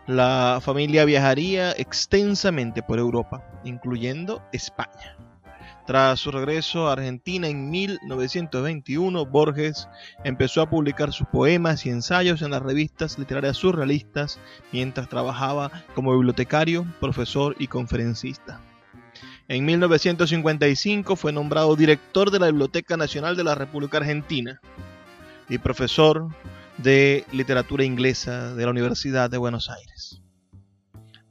La 0.08 0.60
familia 0.64 1.04
viajaría 1.04 1.74
extensamente 1.74 2.84
por 2.84 3.00
Europa, 3.00 3.46
incluyendo 3.66 4.42
España. 4.54 5.18
Tras 5.86 6.20
su 6.20 6.32
regreso 6.32 6.88
a 6.88 6.94
Argentina 6.94 7.48
en 7.48 7.70
1921, 7.70 9.26
Borges 9.26 9.88
empezó 10.24 10.62
a 10.62 10.70
publicar 10.70 11.12
sus 11.12 11.28
poemas 11.28 11.86
y 11.86 11.90
ensayos 11.90 12.42
en 12.42 12.52
las 12.52 12.62
revistas 12.62 13.18
literarias 13.18 13.58
surrealistas 13.58 14.40
mientras 14.72 15.10
trabajaba 15.10 15.72
como 15.96 16.14
bibliotecario, 16.14 16.86
profesor 17.00 17.56
y 17.58 17.68
conferencista. 17.68 18.62
En 19.48 19.66
1955 19.66 21.16
fue 21.16 21.34
nombrado 21.34 21.76
director 21.76 22.32
de 22.32 22.40
la 22.40 22.46
Biblioteca 22.48 22.96
Nacional 22.96 23.36
de 23.36 23.44
la 23.44 23.56
República 23.56 23.98
Argentina 23.98 24.62
y 25.50 25.58
profesor 25.58 26.30
de 26.78 27.26
literatura 27.32 27.84
inglesa 27.84 28.54
de 28.56 28.64
la 28.64 28.72
Universidad 28.72 29.30
de 29.30 29.38
Buenos 29.38 29.70
Aires. 29.70 30.22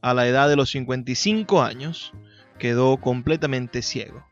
A 0.02 0.12
la 0.12 0.26
edad 0.26 0.48
de 0.48 0.56
los 0.56 0.70
55 0.70 1.62
años 1.62 2.12
quedó 2.58 2.98
completamente 2.98 3.80
ciego. 3.80 4.29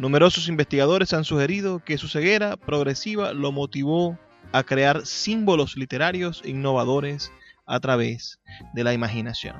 Numerosos 0.00 0.48
investigadores 0.48 1.12
han 1.12 1.24
sugerido 1.24 1.84
que 1.84 1.98
su 1.98 2.08
ceguera 2.08 2.56
progresiva 2.56 3.34
lo 3.34 3.52
motivó 3.52 4.18
a 4.50 4.62
crear 4.62 5.04
símbolos 5.04 5.76
literarios 5.76 6.40
innovadores 6.46 7.30
a 7.66 7.80
través 7.80 8.40
de 8.72 8.82
la 8.82 8.94
imaginación. 8.94 9.56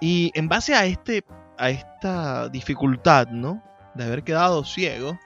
Y 0.00 0.32
en 0.34 0.48
base 0.48 0.74
a, 0.74 0.86
este, 0.86 1.22
a 1.58 1.68
esta 1.68 2.48
dificultad 2.48 3.28
¿no? 3.28 3.62
de 3.94 4.04
haber 4.04 4.24
quedado 4.24 4.64
ciego, 4.64 5.18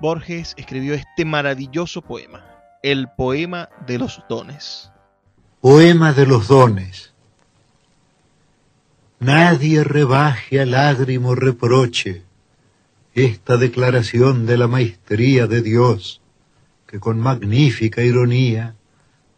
Borges 0.00 0.54
escribió 0.56 0.94
este 0.94 1.26
maravilloso 1.26 2.00
poema, 2.00 2.46
el 2.82 3.08
poema 3.08 3.68
de 3.86 3.98
los 3.98 4.22
dones. 4.26 4.90
Poema 5.60 6.14
de 6.14 6.24
los 6.24 6.48
dones. 6.48 7.12
Nadie 9.18 9.84
rebaje 9.84 10.62
a 10.62 10.64
lágrimo 10.64 11.34
reproche 11.34 12.22
esta 13.14 13.56
declaración 13.56 14.44
de 14.44 14.58
la 14.58 14.66
maestría 14.66 15.46
de 15.46 15.62
Dios, 15.62 16.20
que 16.86 16.98
con 16.98 17.20
magnífica 17.20 18.02
ironía 18.02 18.74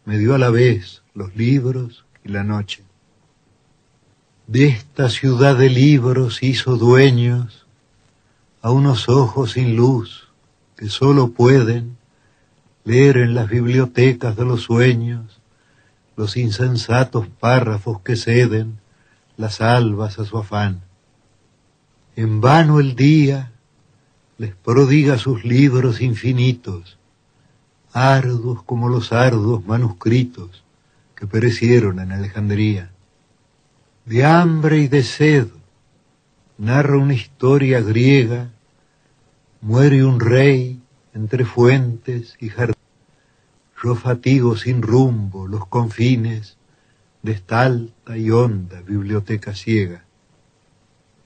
me 0.05 0.19
dio 0.19 0.35
a 0.35 0.39
la 0.39 0.51
vez 0.51 1.03
los 1.15 1.37
libros 1.37 2.05
y 2.25 2.31
la 2.31 2.43
noche. 2.43 2.83
De 4.47 4.69
esta 4.69 5.11
ciudad 5.11 5.57
de 5.57 5.69
libros 5.69 6.43
hizo 6.43 6.77
dueños 6.77 7.67
a 8.63 8.71
unos 8.71 9.09
ojos 9.09 9.53
sin 9.53 9.77
luz 9.77 10.29
que 10.77 10.89
sólo 10.89 11.33
pueden 11.33 11.97
leer 12.85 13.19
en 13.19 13.35
las 13.35 13.49
bibliotecas 13.49 14.37
de 14.37 14.45
los 14.45 14.63
sueños 14.63 15.41
los 16.17 16.37
insensatos 16.37 17.27
párrafos 17.27 18.01
que 18.01 18.17
ceden 18.17 18.79
las 19.37 19.61
albas 19.61 20.19
a 20.19 20.25
su 20.25 20.39
afán. 20.39 20.83
En 22.15 22.41
vano 22.41 22.81
el 22.81 22.95
día 22.95 23.53
les 24.39 24.55
prodiga 24.55 25.19
sus 25.19 25.45
libros 25.45 26.01
infinitos, 26.01 26.99
arduos 27.93 28.63
como 28.63 28.89
los 28.89 29.13
arduos 29.13 29.65
manuscritos 29.67 30.65
que 31.15 31.27
perecieron 31.27 31.99
en 32.01 32.13
Alejandría. 32.13 32.91
De 34.05 34.25
hambre 34.25 34.79
y 34.79 34.89
de 34.89 35.03
sed 35.03 35.49
narra 36.59 36.99
una 36.99 37.15
historia 37.15 37.81
griega, 37.81 38.51
muere 39.61 40.05
un 40.05 40.21
rey 40.21 40.81
entre 41.15 41.45
fuentes 41.45 42.37
y 42.39 42.51
jardines. 42.51 42.77
Yo 43.83 43.95
fatigo 43.95 44.57
sin 44.57 44.83
rumbo 44.83 45.47
los 45.49 45.67
confines 45.67 46.57
de 47.23 47.33
esta 47.33 47.63
alta 47.63 48.17
y 48.17 48.31
honda 48.31 48.83
biblioteca 48.83 49.55
ciega. 49.55 50.05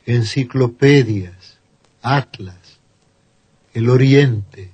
Enciclopedias, 0.07 1.59
atlas, 2.03 2.60
el 3.73 3.89
oriente 3.89 4.71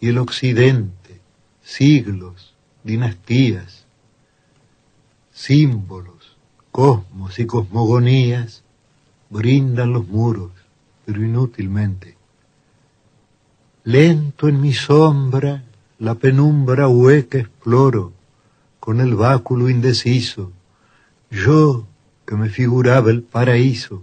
y 0.00 0.08
el 0.08 0.18
occidente, 0.18 1.20
siglos, 1.62 2.54
dinastías, 2.82 3.86
símbolos, 5.32 6.36
cosmos 6.72 7.38
y 7.38 7.46
cosmogonías, 7.46 8.64
brindan 9.30 9.92
los 9.92 10.08
muros, 10.08 10.50
pero 11.04 11.24
inútilmente. 11.24 12.16
Lento 13.84 14.48
en 14.48 14.60
mi 14.60 14.72
sombra, 14.72 15.64
la 15.98 16.14
penumbra 16.16 16.88
hueca 16.88 17.38
exploro, 17.38 18.12
con 18.80 19.00
el 19.00 19.14
báculo 19.14 19.68
indeciso, 19.68 20.50
yo 21.30 21.86
que 22.26 22.34
me 22.34 22.48
figuraba 22.48 23.10
el 23.10 23.22
paraíso 23.22 24.02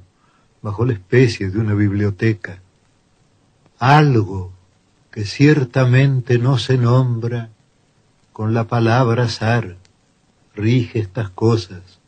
bajo 0.61 0.85
la 0.85 0.93
especie 0.93 1.49
de 1.49 1.59
una 1.59 1.73
biblioteca 1.73 2.61
algo 3.79 4.51
que 5.09 5.23
ciertamente 5.23 6.37
no 6.37 6.57
se 6.57 6.77
nombra 6.77 7.49
con 8.33 8.53
la 8.53 8.65
palabra 8.65 9.23
azar, 9.23 9.77
rige 10.53 10.99
estas 10.99 11.29
cosas, 11.29 11.99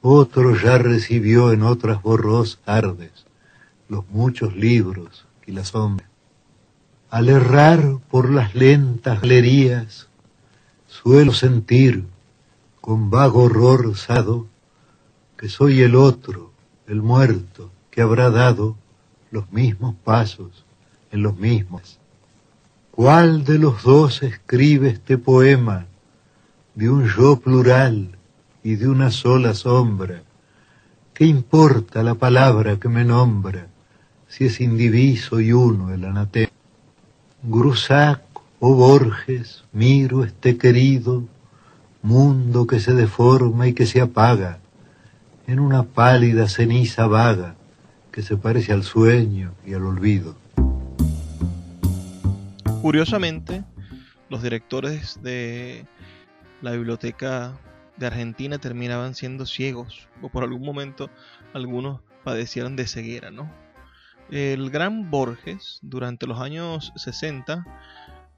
Otro 0.00 0.56
ya 0.56 0.78
recibió 0.78 1.52
en 1.52 1.62
otras 1.62 2.00
borrosas 2.00 2.60
tardes 2.64 3.26
los 3.88 4.08
muchos 4.08 4.54
libros 4.54 5.26
y 5.46 5.52
las 5.52 5.68
sombras. 5.68 6.08
Al 7.10 7.28
errar 7.28 7.98
por 8.08 8.30
las 8.30 8.54
lentas 8.54 9.20
galerías, 9.20 10.08
suelo 10.86 11.32
sentir 11.32 12.04
con 12.80 13.10
vago 13.10 13.44
horror 13.44 13.96
sado 13.96 14.46
que 15.36 15.48
soy 15.48 15.82
el 15.82 15.96
otro, 15.96 16.52
el 16.86 17.02
muerto, 17.02 17.70
que 17.90 18.00
habrá 18.00 18.30
dado 18.30 18.76
los 19.30 19.50
mismos 19.50 19.96
pasos 20.04 20.65
en 21.10 21.22
los 21.22 21.36
mismos. 21.36 21.98
¿Cuál 22.90 23.44
de 23.44 23.58
los 23.58 23.82
dos 23.82 24.22
escribe 24.22 24.88
este 24.88 25.18
poema 25.18 25.86
de 26.76 26.90
un 26.90 27.06
yo 27.08 27.40
plural 27.40 28.16
y 28.62 28.76
de 28.76 28.86
una 28.86 29.10
sola 29.10 29.54
sombra. 29.54 30.22
¿Qué 31.14 31.24
importa 31.24 32.02
la 32.02 32.14
palabra 32.14 32.78
que 32.78 32.88
me 32.88 33.04
nombra 33.04 33.68
si 34.28 34.44
es 34.44 34.60
indiviso 34.60 35.40
y 35.40 35.52
uno 35.52 35.92
el 35.94 36.04
anatema? 36.04 36.52
Grusac 37.42 38.22
o 38.60 38.74
Borges, 38.74 39.64
miro 39.72 40.22
este 40.22 40.58
querido 40.58 41.24
mundo 42.02 42.66
que 42.66 42.78
se 42.78 42.92
deforma 42.92 43.68
y 43.68 43.72
que 43.72 43.86
se 43.86 44.02
apaga 44.02 44.58
en 45.46 45.58
una 45.58 45.82
pálida 45.84 46.48
ceniza 46.48 47.06
vaga 47.06 47.54
que 48.12 48.20
se 48.20 48.36
parece 48.36 48.72
al 48.72 48.82
sueño 48.82 49.52
y 49.64 49.72
al 49.72 49.86
olvido. 49.86 50.34
Curiosamente, 52.82 53.64
los 54.28 54.42
directores 54.42 55.20
de 55.22 55.86
la 56.62 56.72
biblioteca 56.72 57.58
de 57.96 58.06
Argentina 58.06 58.58
terminaban 58.58 59.14
siendo 59.14 59.46
ciegos, 59.46 60.08
o 60.22 60.28
por 60.28 60.44
algún 60.44 60.62
momento 60.62 61.10
algunos 61.54 62.00
padecieron 62.24 62.76
de 62.76 62.86
ceguera, 62.86 63.30
¿no? 63.30 63.50
El 64.30 64.70
gran 64.70 65.10
Borges, 65.10 65.78
durante 65.82 66.26
los 66.26 66.40
años 66.40 66.92
60, 66.96 67.64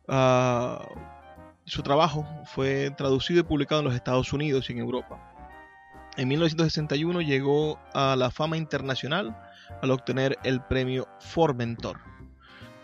ah, 0.08 0.86
su 1.64 1.82
trabajo 1.82 2.26
fue 2.44 2.90
traducido 2.96 3.40
y 3.40 3.44
publicado 3.44 3.80
en 3.80 3.86
los 3.86 3.94
Estados 3.94 4.32
Unidos 4.32 4.68
y 4.68 4.72
en 4.72 4.78
Europa. 4.78 5.18
En 6.16 6.28
1961 6.28 7.20
llegó 7.22 7.78
a 7.94 8.16
la 8.16 8.30
fama 8.30 8.56
internacional 8.56 9.36
al 9.82 9.90
obtener 9.90 10.38
el 10.44 10.60
premio 10.60 11.06
Formentor, 11.20 12.00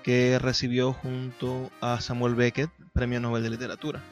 que 0.04 0.38
recibió 0.38 0.92
junto 0.92 1.72
a 1.80 2.00
Samuel 2.00 2.34
Beckett, 2.34 2.70
Premio 2.92 3.18
Nobel 3.20 3.42
de 3.42 3.50
Literatura. 3.50 4.02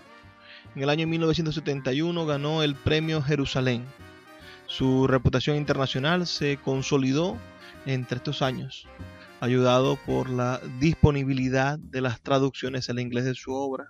En 0.74 0.82
el 0.82 0.88
año 0.88 1.06
1971 1.06 2.26
ganó 2.26 2.62
el 2.62 2.74
Premio 2.74 3.22
Jerusalén. 3.22 3.84
Su 4.66 5.06
reputación 5.06 5.56
internacional 5.56 6.26
se 6.26 6.56
consolidó 6.56 7.36
entre 7.84 8.16
estos 8.16 8.40
años, 8.40 8.88
ayudado 9.40 9.96
por 9.96 10.30
la 10.30 10.60
disponibilidad 10.80 11.78
de 11.78 12.00
las 12.00 12.22
traducciones 12.22 12.88
al 12.88 12.98
inglés 12.98 13.26
de 13.26 13.34
su 13.34 13.52
obra, 13.52 13.86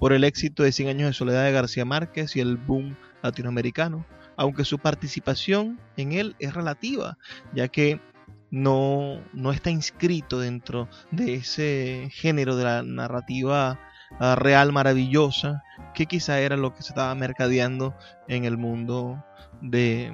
por 0.00 0.12
el 0.12 0.24
éxito 0.24 0.64
de 0.64 0.72
Cien 0.72 0.88
años 0.88 1.06
de 1.06 1.14
soledad 1.14 1.44
de 1.44 1.52
García 1.52 1.84
Márquez 1.84 2.34
y 2.34 2.40
el 2.40 2.56
boom 2.56 2.96
latinoamericano, 3.22 4.04
aunque 4.36 4.64
su 4.64 4.80
participación 4.80 5.78
en 5.96 6.12
él 6.14 6.34
es 6.40 6.52
relativa, 6.52 7.16
ya 7.54 7.68
que 7.68 8.00
no, 8.54 9.20
no 9.32 9.50
está 9.50 9.70
inscrito 9.70 10.38
dentro 10.38 10.88
de 11.10 11.34
ese 11.34 12.08
género 12.12 12.54
de 12.54 12.62
la 12.62 12.82
narrativa 12.84 13.80
real 14.36 14.70
maravillosa, 14.70 15.64
que 15.92 16.06
quizá 16.06 16.38
era 16.38 16.56
lo 16.56 16.72
que 16.72 16.82
se 16.82 16.90
estaba 16.90 17.12
mercadeando 17.16 17.96
en 18.28 18.44
el 18.44 18.56
mundo 18.56 19.24
de, 19.60 20.12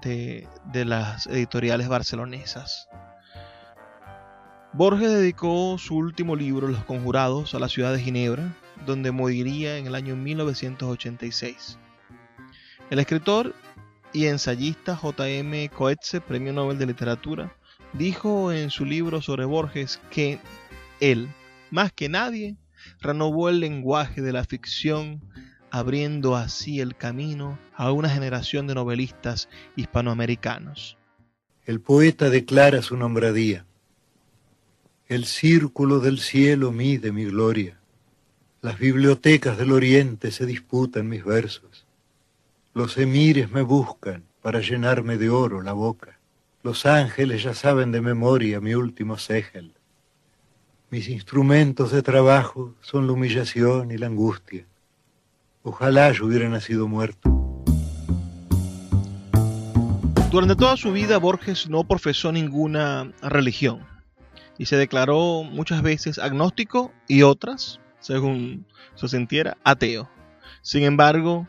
de, 0.00 0.84
las 0.86 1.26
editoriales 1.26 1.88
barcelonesas. 1.88 2.88
Borges 4.72 5.10
dedicó 5.10 5.76
su 5.76 5.94
último 5.94 6.36
libro, 6.36 6.68
Los 6.68 6.84
Conjurados, 6.84 7.54
a 7.54 7.58
la 7.58 7.68
ciudad 7.68 7.92
de 7.92 8.00
Ginebra, 8.00 8.54
donde 8.86 9.12
moriría 9.12 9.76
en 9.76 9.86
el 9.86 9.94
año 9.94 10.16
1986. 10.16 11.78
El 12.88 12.98
escritor 12.98 13.54
y 14.16 14.28
ensayista 14.28 14.96
J.M. 14.96 15.68
Coetze, 15.68 16.22
Premio 16.22 16.50
Nobel 16.50 16.78
de 16.78 16.86
Literatura, 16.86 17.54
dijo 17.92 18.50
en 18.50 18.70
su 18.70 18.86
libro 18.86 19.20
sobre 19.20 19.44
Borges 19.44 20.00
que 20.10 20.38
él, 21.00 21.28
más 21.70 21.92
que 21.92 22.08
nadie, 22.08 22.56
renovó 23.02 23.50
el 23.50 23.60
lenguaje 23.60 24.22
de 24.22 24.32
la 24.32 24.44
ficción, 24.44 25.20
abriendo 25.70 26.34
así 26.34 26.80
el 26.80 26.96
camino 26.96 27.58
a 27.74 27.92
una 27.92 28.08
generación 28.08 28.66
de 28.66 28.74
novelistas 28.74 29.50
hispanoamericanos. 29.76 30.96
El 31.66 31.82
poeta 31.82 32.30
declara 32.30 32.80
su 32.80 32.96
nombradía. 32.96 33.66
El 35.08 35.26
círculo 35.26 36.00
del 36.00 36.20
cielo 36.20 36.72
mide 36.72 37.12
mi 37.12 37.26
gloria. 37.26 37.78
Las 38.62 38.78
bibliotecas 38.78 39.58
del 39.58 39.72
oriente 39.72 40.30
se 40.30 40.46
disputan 40.46 41.06
mis 41.06 41.22
versos. 41.22 41.75
Los 42.76 42.98
emires 42.98 43.50
me 43.50 43.62
buscan 43.62 44.26
para 44.42 44.60
llenarme 44.60 45.16
de 45.16 45.30
oro 45.30 45.62
la 45.62 45.72
boca. 45.72 46.18
Los 46.62 46.84
ángeles 46.84 47.42
ya 47.42 47.54
saben 47.54 47.90
de 47.90 48.02
memoria 48.02 48.60
mi 48.60 48.74
último 48.74 49.16
ségel. 49.16 49.72
Mis 50.90 51.08
instrumentos 51.08 51.90
de 51.90 52.02
trabajo 52.02 52.74
son 52.82 53.06
la 53.06 53.14
humillación 53.14 53.92
y 53.92 53.96
la 53.96 54.08
angustia. 54.08 54.66
Ojalá 55.62 56.12
yo 56.12 56.26
hubiera 56.26 56.50
nacido 56.50 56.86
muerto. 56.86 57.30
Durante 60.30 60.54
toda 60.54 60.76
su 60.76 60.92
vida 60.92 61.16
Borges 61.16 61.70
no 61.70 61.82
profesó 61.82 62.30
ninguna 62.30 63.10
religión 63.22 63.86
y 64.58 64.66
se 64.66 64.76
declaró 64.76 65.44
muchas 65.44 65.80
veces 65.80 66.18
agnóstico 66.18 66.92
y 67.08 67.22
otras, 67.22 67.80
según 68.00 68.66
se 68.96 69.08
sintiera, 69.08 69.56
ateo. 69.64 70.10
Sin 70.60 70.82
embargo, 70.82 71.46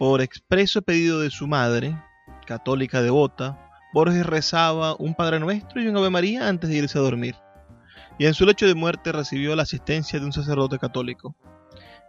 por 0.00 0.20
expreso 0.20 0.82
pedido 0.82 1.20
de 1.20 1.30
su 1.30 1.46
madre, 1.46 1.94
católica 2.46 3.02
devota, 3.02 3.70
Borges 3.92 4.26
rezaba 4.26 4.96
un 4.98 5.14
Padre 5.14 5.38
Nuestro 5.38 5.80
y 5.80 5.86
un 5.86 5.96
Ave 5.96 6.10
María 6.10 6.48
antes 6.48 6.70
de 6.70 6.78
irse 6.78 6.98
a 6.98 7.02
dormir 7.02 7.36
y 8.20 8.24
en 8.24 8.32
su 8.32 8.44
lecho 8.44 8.66
de 8.66 8.74
muerte 8.74 9.12
recibió 9.12 9.54
la 9.54 9.64
asistencia 9.64 10.18
de 10.18 10.26
un 10.26 10.32
sacerdote 10.32 10.78
católico. 10.78 11.34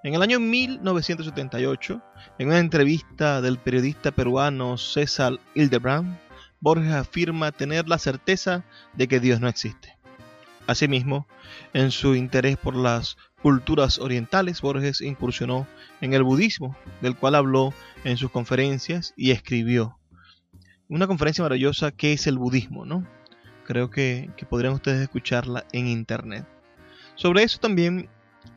En 0.04 0.14
el 0.14 0.22
año 0.22 0.40
1978, 0.42 2.02
en 2.38 2.48
una 2.48 2.60
entrevista 2.60 3.42
del 3.42 3.58
periodista 3.58 4.12
peruano 4.12 4.78
César 4.78 5.40
Hildebrand, 5.54 6.18
Borges 6.62 6.94
afirma 6.94 7.54
tener 7.54 7.88
la 7.88 7.98
certeza 7.98 8.66
de 8.94 9.08
que 9.08 9.20
Dios 9.20 9.40
no 9.40 9.48
existe. 9.48 9.98
Asimismo, 10.68 11.28
en 11.74 11.92
su 11.92 12.16
interés 12.16 12.56
por 12.56 12.76
las 12.76 13.18
culturas 13.42 14.00
orientales, 14.00 14.62
Borges 14.62 15.02
incursionó 15.02 15.68
en 16.02 16.14
el 16.14 16.24
budismo, 16.24 16.76
del 17.02 17.16
cual 17.16 17.36
habló 17.36 17.74
en 18.04 18.18
sus 18.18 18.32
conferencias 18.32 19.14
y 19.18 19.32
escribió. 19.32 19.98
Una 20.88 21.08
conferencia 21.08 21.44
maravillosa 21.44 21.92
que 21.92 22.14
es 22.14 22.28
el 22.28 22.38
budismo, 22.38 22.86
¿no? 22.86 23.06
creo 23.72 23.90
que, 23.90 24.30
podrían 24.50 24.74
ustedes 24.74 25.02
escucharla 25.02 25.66
en 25.72 25.88
internet. 25.88 26.46
Sobre 27.16 27.44
eso 27.44 27.58
también, 27.58 28.10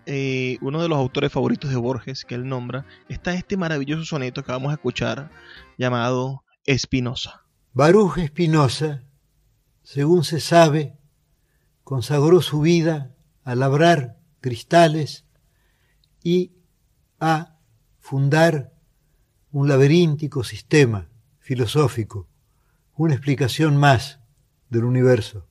eh, 0.06 0.58
uno 0.60 0.82
de 0.82 0.88
los 0.88 0.98
autores 0.98 1.32
favoritos 1.32 1.70
de 1.70 1.76
Borges 1.76 2.24
que 2.24 2.34
él 2.34 2.48
nombra, 2.48 2.84
está 3.08 3.32
este 3.34 3.56
maravilloso 3.56 4.04
soneto 4.04 4.42
que 4.42 4.50
vamos 4.50 4.70
a 4.70 4.74
escuchar 4.74 5.30
llamado 5.78 6.42
Espinosa. 6.66 7.44
Baruch 7.72 8.18
Espinosa, 8.18 9.04
según 9.84 10.24
se 10.24 10.40
sabe, 10.40 10.98
consagró 11.84 12.42
su 12.42 12.60
vida 12.60 13.14
a 13.44 13.54
labrar 13.54 14.16
cristales 14.44 15.24
y 16.22 16.52
a 17.18 17.56
fundar 17.98 18.74
un 19.52 19.68
laberíntico 19.68 20.44
sistema 20.44 21.08
filosófico, 21.38 22.28
una 22.94 23.14
explicación 23.14 23.78
más 23.78 24.20
del 24.68 24.84
universo. 24.84 25.48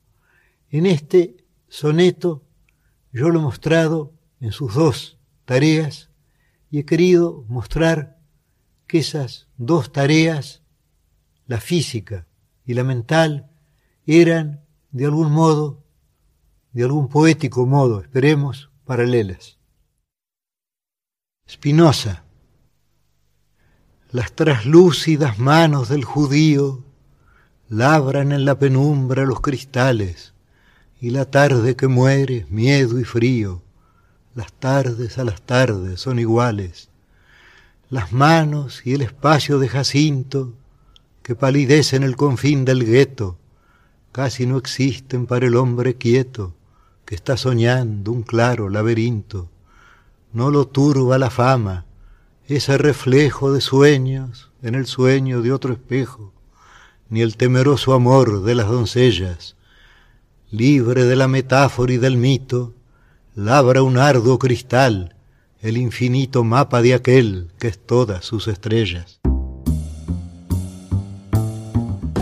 En 0.70 0.86
este 0.86 1.44
soneto 1.66 2.44
yo 3.12 3.30
lo 3.30 3.40
he 3.40 3.42
mostrado 3.42 4.12
en 4.38 4.52
sus 4.52 4.74
dos 4.74 5.18
tareas 5.44 6.10
y 6.70 6.78
he 6.78 6.84
querido 6.84 7.44
mostrar 7.48 8.20
que 8.86 8.98
esas 8.98 9.48
dos 9.56 9.90
tareas, 9.90 10.62
la 11.48 11.58
física 11.60 12.28
y 12.64 12.74
la 12.74 12.84
mental, 12.84 13.50
eran 14.06 14.64
de 14.92 15.06
algún 15.06 15.32
modo, 15.32 15.82
de 16.72 16.84
algún 16.84 17.08
poético 17.08 17.66
modo, 17.66 18.00
esperemos, 18.00 18.70
paralelas. 18.84 19.58
Spinoza, 21.48 22.24
las 24.10 24.32
traslúcidas 24.32 25.38
manos 25.38 25.88
del 25.88 26.04
judío 26.04 26.84
labran 27.68 28.32
en 28.32 28.44
la 28.44 28.58
penumbra 28.58 29.24
los 29.24 29.40
cristales, 29.40 30.34
y 31.00 31.10
la 31.10 31.30
tarde 31.30 31.76
que 31.76 31.88
muere, 31.88 32.46
miedo 32.48 33.00
y 33.00 33.04
frío, 33.04 33.62
las 34.34 34.52
tardes 34.52 35.18
a 35.18 35.24
las 35.24 35.42
tardes 35.42 36.00
son 36.00 36.18
iguales. 36.18 36.88
Las 37.90 38.12
manos 38.12 38.82
y 38.84 38.94
el 38.94 39.02
espacio 39.02 39.58
de 39.58 39.68
Jacinto 39.68 40.54
que 41.22 41.34
palidece 41.34 41.96
en 41.96 42.02
el 42.02 42.16
confín 42.16 42.64
del 42.64 42.84
gueto, 42.84 43.38
casi 44.12 44.46
no 44.46 44.58
existen 44.58 45.26
para 45.26 45.46
el 45.46 45.56
hombre 45.56 45.96
quieto, 45.96 46.54
que 47.04 47.14
está 47.14 47.36
soñando 47.36 48.12
un 48.12 48.22
claro 48.22 48.68
laberinto. 48.68 49.48
No 50.32 50.50
lo 50.50 50.66
turba 50.66 51.18
la 51.18 51.30
fama, 51.30 51.84
ese 52.46 52.76
reflejo 52.78 53.52
de 53.52 53.60
sueños 53.60 54.50
en 54.62 54.74
el 54.74 54.86
sueño 54.86 55.42
de 55.42 55.52
otro 55.52 55.72
espejo, 55.72 56.32
ni 57.08 57.20
el 57.20 57.36
temeroso 57.36 57.94
amor 57.94 58.42
de 58.42 58.54
las 58.54 58.68
doncellas. 58.68 59.56
Libre 60.50 61.04
de 61.04 61.16
la 61.16 61.28
metáfora 61.28 61.92
y 61.92 61.98
del 61.98 62.16
mito, 62.16 62.72
labra 63.34 63.82
un 63.82 63.98
arduo 63.98 64.38
cristal, 64.38 65.14
el 65.60 65.76
infinito 65.76 66.44
mapa 66.44 66.82
de 66.82 66.94
aquel 66.94 67.50
que 67.58 67.68
es 67.68 67.78
todas 67.78 68.24
sus 68.24 68.48
estrellas. 68.48 69.20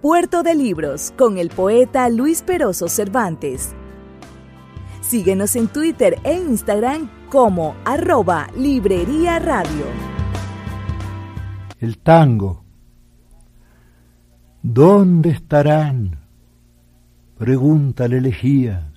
Puerto 0.00 0.42
de 0.42 0.54
Libros 0.54 1.12
con 1.18 1.36
el 1.36 1.50
poeta 1.50 2.08
Luis 2.08 2.40
Peroso 2.40 2.88
Cervantes. 2.88 3.74
Síguenos 5.02 5.56
en 5.56 5.68
Twitter 5.68 6.18
e 6.24 6.38
Instagram 6.38 7.10
como 7.28 7.76
arroba 7.84 8.48
Librería 8.56 9.38
Radio. 9.38 9.84
El 11.80 11.98
tango. 11.98 12.64
¿Dónde 14.62 15.28
estarán? 15.28 16.20
Pregunta 17.36 18.08
la 18.08 18.16
elegía 18.16 18.92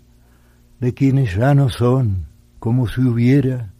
de 0.80 0.94
quienes 0.94 1.36
ya 1.36 1.54
no 1.54 1.68
son, 1.68 2.28
como 2.60 2.88
si 2.88 3.02
hubiera 3.02 3.74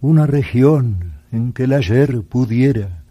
una 0.00 0.26
región 0.26 1.12
en 1.30 1.52
que 1.52 1.62
el 1.62 1.74
ayer 1.74 2.24
pudiera 2.24 3.04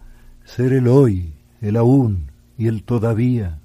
ser 0.44 0.74
el 0.74 0.88
hoy, 0.88 1.32
el 1.62 1.78
aún, 1.78 2.29
y 2.60 2.68
el 2.68 2.82
todavía. 2.82 3.58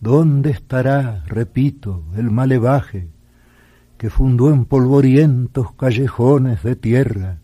¿Dónde 0.00 0.50
estará, 0.50 1.22
repito, 1.26 2.02
el 2.16 2.30
malevaje 2.30 3.10
que 3.98 4.08
fundó 4.08 4.50
en 4.50 4.64
polvorientos 4.64 5.74
callejones 5.74 6.62
de 6.62 6.76
tierra 6.76 7.40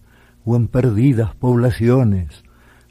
o 0.47 0.57
en 0.57 0.69
perdidas 0.69 1.35
poblaciones 1.35 2.43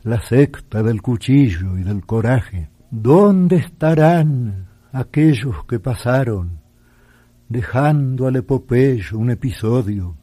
la 0.03 0.21
secta 0.21 0.83
del 0.83 1.01
cuchillo 1.01 1.75
y 1.79 1.81
del 1.81 2.05
coraje? 2.05 2.69
¿Dónde 2.91 3.55
estarán 3.55 4.67
aquellos 4.91 5.65
que 5.65 5.79
pasaron, 5.79 6.59
dejando 7.47 8.27
al 8.27 8.35
epopeyo 8.35 9.17
un 9.17 9.31
episodio, 9.31 10.15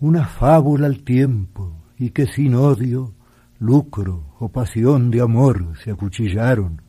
una 0.00 0.26
fábula 0.26 0.86
al 0.86 1.02
tiempo, 1.02 1.82
y 1.96 2.10
que 2.10 2.26
sin 2.26 2.54
odio 2.56 3.14
lucro 3.62 4.34
o 4.40 4.48
pasión 4.48 5.10
de 5.12 5.20
amor 5.20 5.74
se 5.82 5.92
acuchillaron. 5.92 6.82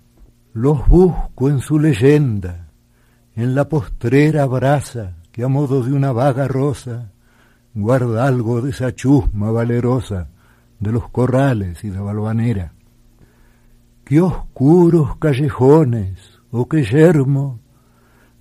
Los 0.54 0.88
busco 0.88 1.50
en 1.50 1.60
su 1.60 1.80
leyenda, 1.80 2.70
en 3.36 3.54
la 3.54 3.70
postrera 3.70 4.46
brasa 4.48 5.18
que 5.32 5.44
a 5.44 5.48
modo 5.48 5.84
de 5.84 5.94
una 5.94 6.12
vaga 6.12 6.48
rosa 6.48 7.12
guarda 7.76 8.26
algo 8.26 8.62
de 8.62 8.72
esa 8.72 8.94
chusma 8.94 9.52
valerosa 9.52 10.30
de 10.80 10.92
los 10.92 11.10
corrales 11.10 11.84
y 11.84 11.90
de 11.90 12.00
Balvanera. 12.00 12.74
Qué 14.04 14.20
oscuros 14.20 15.18
callejones, 15.18 16.40
o 16.52 16.62
oh 16.62 16.70
qué 16.70 16.84
yermo, 16.84 17.60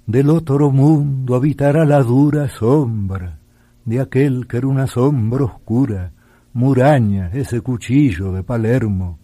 del 0.07 0.31
otro 0.31 0.71
mundo 0.71 1.35
habitará 1.35 1.85
la 1.85 2.03
dura 2.03 2.49
sombra 2.49 3.39
de 3.85 4.01
aquel 4.01 4.47
que 4.47 4.57
era 4.57 4.67
una 4.67 4.87
sombra 4.87 5.45
oscura, 5.45 6.13
Muraña, 6.55 7.31
ese 7.33 7.61
cuchillo 7.63 8.33
de 8.33 8.43
Palermo, 8.43 9.19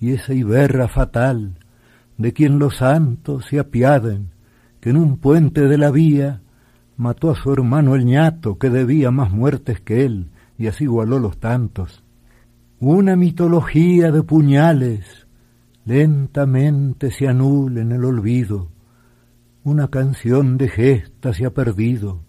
y 0.00 0.12
esa 0.12 0.34
iberra 0.34 0.86
fatal 0.86 1.56
de 2.16 2.32
quien 2.32 2.58
los 2.58 2.76
santos 2.76 3.46
se 3.48 3.58
apiaden, 3.58 4.30
que 4.80 4.90
en 4.90 4.96
un 4.96 5.18
puente 5.18 5.62
de 5.62 5.78
la 5.78 5.90
vía 5.90 6.40
mató 6.96 7.30
a 7.30 7.34
su 7.34 7.52
hermano 7.52 7.94
el 7.94 8.04
ñato, 8.04 8.58
que 8.58 8.70
debía 8.70 9.10
más 9.10 9.32
muertes 9.32 9.80
que 9.80 10.04
él, 10.04 10.30
y 10.56 10.68
así 10.68 10.84
igualó 10.84 11.18
los 11.18 11.38
tantos. 11.38 12.04
Una 12.80 13.16
mitología 13.16 14.12
de 14.12 14.22
puñales 14.22 15.26
lentamente 15.84 17.10
se 17.10 17.26
anula 17.26 17.80
en 17.80 17.92
el 17.92 18.04
olvido, 18.04 18.68
una 19.64 19.88
canción 19.88 20.56
de 20.56 20.68
gestas 20.68 21.36
se 21.36 21.46
ha 21.46 21.50
perdido 21.50 22.20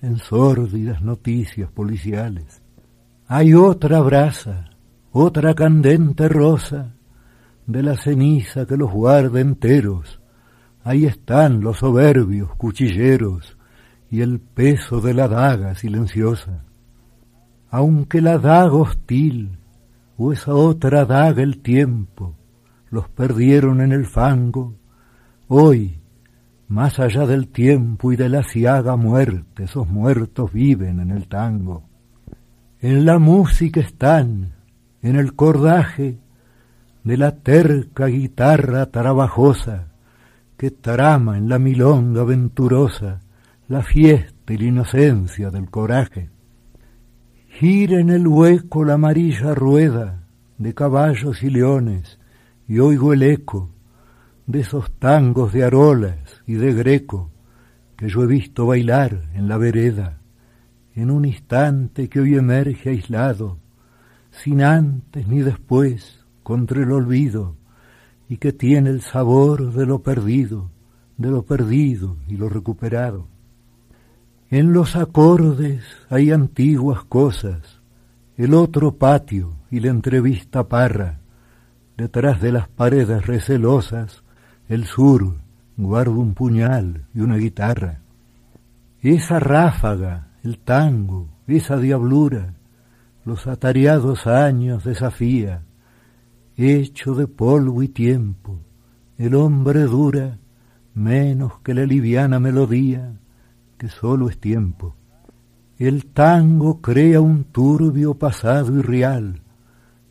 en 0.00 0.16
sórdidas 0.18 1.02
noticias 1.02 1.70
policiales. 1.70 2.61
Hay 3.26 3.54
otra 3.54 4.00
brasa, 4.00 4.70
otra 5.12 5.54
candente 5.54 6.28
rosa, 6.28 6.94
de 7.66 7.82
la 7.82 7.96
ceniza 7.96 8.66
que 8.66 8.76
los 8.76 8.90
guarda 8.90 9.40
enteros. 9.40 10.20
Ahí 10.84 11.06
están 11.06 11.60
los 11.60 11.78
soberbios 11.78 12.54
cuchilleros 12.56 13.56
y 14.10 14.20
el 14.20 14.40
peso 14.40 15.00
de 15.00 15.14
la 15.14 15.28
daga 15.28 15.74
silenciosa. 15.74 16.64
Aunque 17.70 18.20
la 18.20 18.38
daga 18.38 18.74
hostil 18.74 19.58
o 20.18 20.32
esa 20.32 20.54
otra 20.54 21.04
daga 21.04 21.42
el 21.42 21.62
tiempo 21.62 22.34
los 22.90 23.08
perdieron 23.08 23.80
en 23.80 23.92
el 23.92 24.04
fango, 24.04 24.74
hoy, 25.48 25.98
más 26.68 26.98
allá 26.98 27.26
del 27.26 27.48
tiempo 27.48 28.12
y 28.12 28.16
de 28.16 28.28
la 28.28 28.42
ciaga 28.42 28.96
muerte, 28.96 29.64
esos 29.64 29.88
muertos 29.88 30.52
viven 30.52 31.00
en 31.00 31.10
el 31.10 31.26
tango. 31.26 31.84
En 32.82 33.04
la 33.04 33.20
música 33.20 33.78
están, 33.78 34.54
en 35.02 35.14
el 35.14 35.36
cordaje 35.36 36.18
de 37.04 37.16
la 37.16 37.36
terca 37.36 38.06
guitarra 38.06 38.86
trabajosa 38.86 39.92
que 40.56 40.72
trama 40.72 41.38
en 41.38 41.48
la 41.48 41.60
milonga 41.60 42.24
venturosa 42.24 43.20
la 43.68 43.84
fiesta 43.84 44.52
y 44.52 44.58
la 44.58 44.64
inocencia 44.64 45.50
del 45.50 45.70
coraje. 45.70 46.30
Gira 47.50 48.00
en 48.00 48.10
el 48.10 48.26
hueco 48.26 48.84
la 48.84 48.94
amarilla 48.94 49.54
rueda 49.54 50.24
de 50.58 50.74
caballos 50.74 51.44
y 51.44 51.50
leones 51.50 52.18
y 52.66 52.80
oigo 52.80 53.12
el 53.12 53.22
eco 53.22 53.70
de 54.48 54.58
esos 54.58 54.90
tangos 54.98 55.52
de 55.52 55.62
arolas 55.62 56.42
y 56.48 56.54
de 56.54 56.74
greco 56.74 57.30
que 57.96 58.08
yo 58.08 58.24
he 58.24 58.26
visto 58.26 58.66
bailar 58.66 59.22
en 59.34 59.46
la 59.46 59.56
vereda 59.56 60.18
en 60.94 61.10
un 61.10 61.24
instante 61.24 62.08
que 62.08 62.20
hoy 62.20 62.34
emerge 62.34 62.90
aislado, 62.90 63.58
sin 64.30 64.62
antes 64.62 65.26
ni 65.26 65.40
después, 65.40 66.24
contra 66.42 66.82
el 66.82 66.92
olvido, 66.92 67.56
y 68.28 68.38
que 68.38 68.52
tiene 68.52 68.90
el 68.90 69.02
sabor 69.02 69.72
de 69.72 69.86
lo 69.86 70.02
perdido, 70.02 70.70
de 71.16 71.30
lo 71.30 71.42
perdido 71.42 72.16
y 72.28 72.36
lo 72.36 72.48
recuperado. 72.48 73.26
En 74.50 74.72
los 74.72 74.96
acordes 74.96 75.82
hay 76.10 76.30
antiguas 76.30 77.04
cosas, 77.04 77.80
el 78.36 78.54
otro 78.54 78.96
patio 78.96 79.54
y 79.70 79.80
la 79.80 79.88
entrevista 79.88 80.68
parra, 80.68 81.20
detrás 81.96 82.40
de 82.40 82.52
las 82.52 82.68
paredes 82.68 83.26
recelosas, 83.26 84.22
el 84.68 84.84
sur 84.84 85.36
guarda 85.76 86.12
un 86.12 86.34
puñal 86.34 87.06
y 87.14 87.20
una 87.20 87.36
guitarra. 87.36 88.00
Esa 89.00 89.38
ráfaga 89.38 90.28
el 90.42 90.58
tango, 90.58 91.28
esa 91.46 91.76
diablura, 91.76 92.54
los 93.24 93.46
atareados 93.46 94.26
años 94.26 94.84
desafía, 94.84 95.62
hecho 96.56 97.14
de 97.14 97.26
polvo 97.26 97.82
y 97.82 97.88
tiempo, 97.88 98.58
el 99.18 99.34
hombre 99.34 99.82
dura 99.82 100.38
menos 100.94 101.60
que 101.60 101.74
la 101.74 101.86
liviana 101.86 102.40
melodía, 102.40 103.12
que 103.78 103.88
solo 103.88 104.28
es 104.28 104.38
tiempo. 104.38 104.94
El 105.78 106.06
tango 106.06 106.80
crea 106.80 107.20
un 107.20 107.44
turbio 107.44 108.14
pasado 108.14 108.78
y 108.78 108.82
real, 108.82 109.40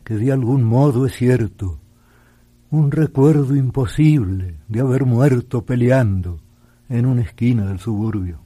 que 0.03 0.15
de 0.15 0.31
algún 0.31 0.63
modo 0.63 1.05
es 1.05 1.13
cierto, 1.13 1.79
un 2.69 2.91
recuerdo 2.91 3.55
imposible 3.55 4.55
de 4.67 4.79
haber 4.79 5.05
muerto 5.05 5.65
peleando 5.65 6.39
en 6.89 7.05
una 7.05 7.21
esquina 7.21 7.65
del 7.65 7.79
suburbio. 7.79 8.40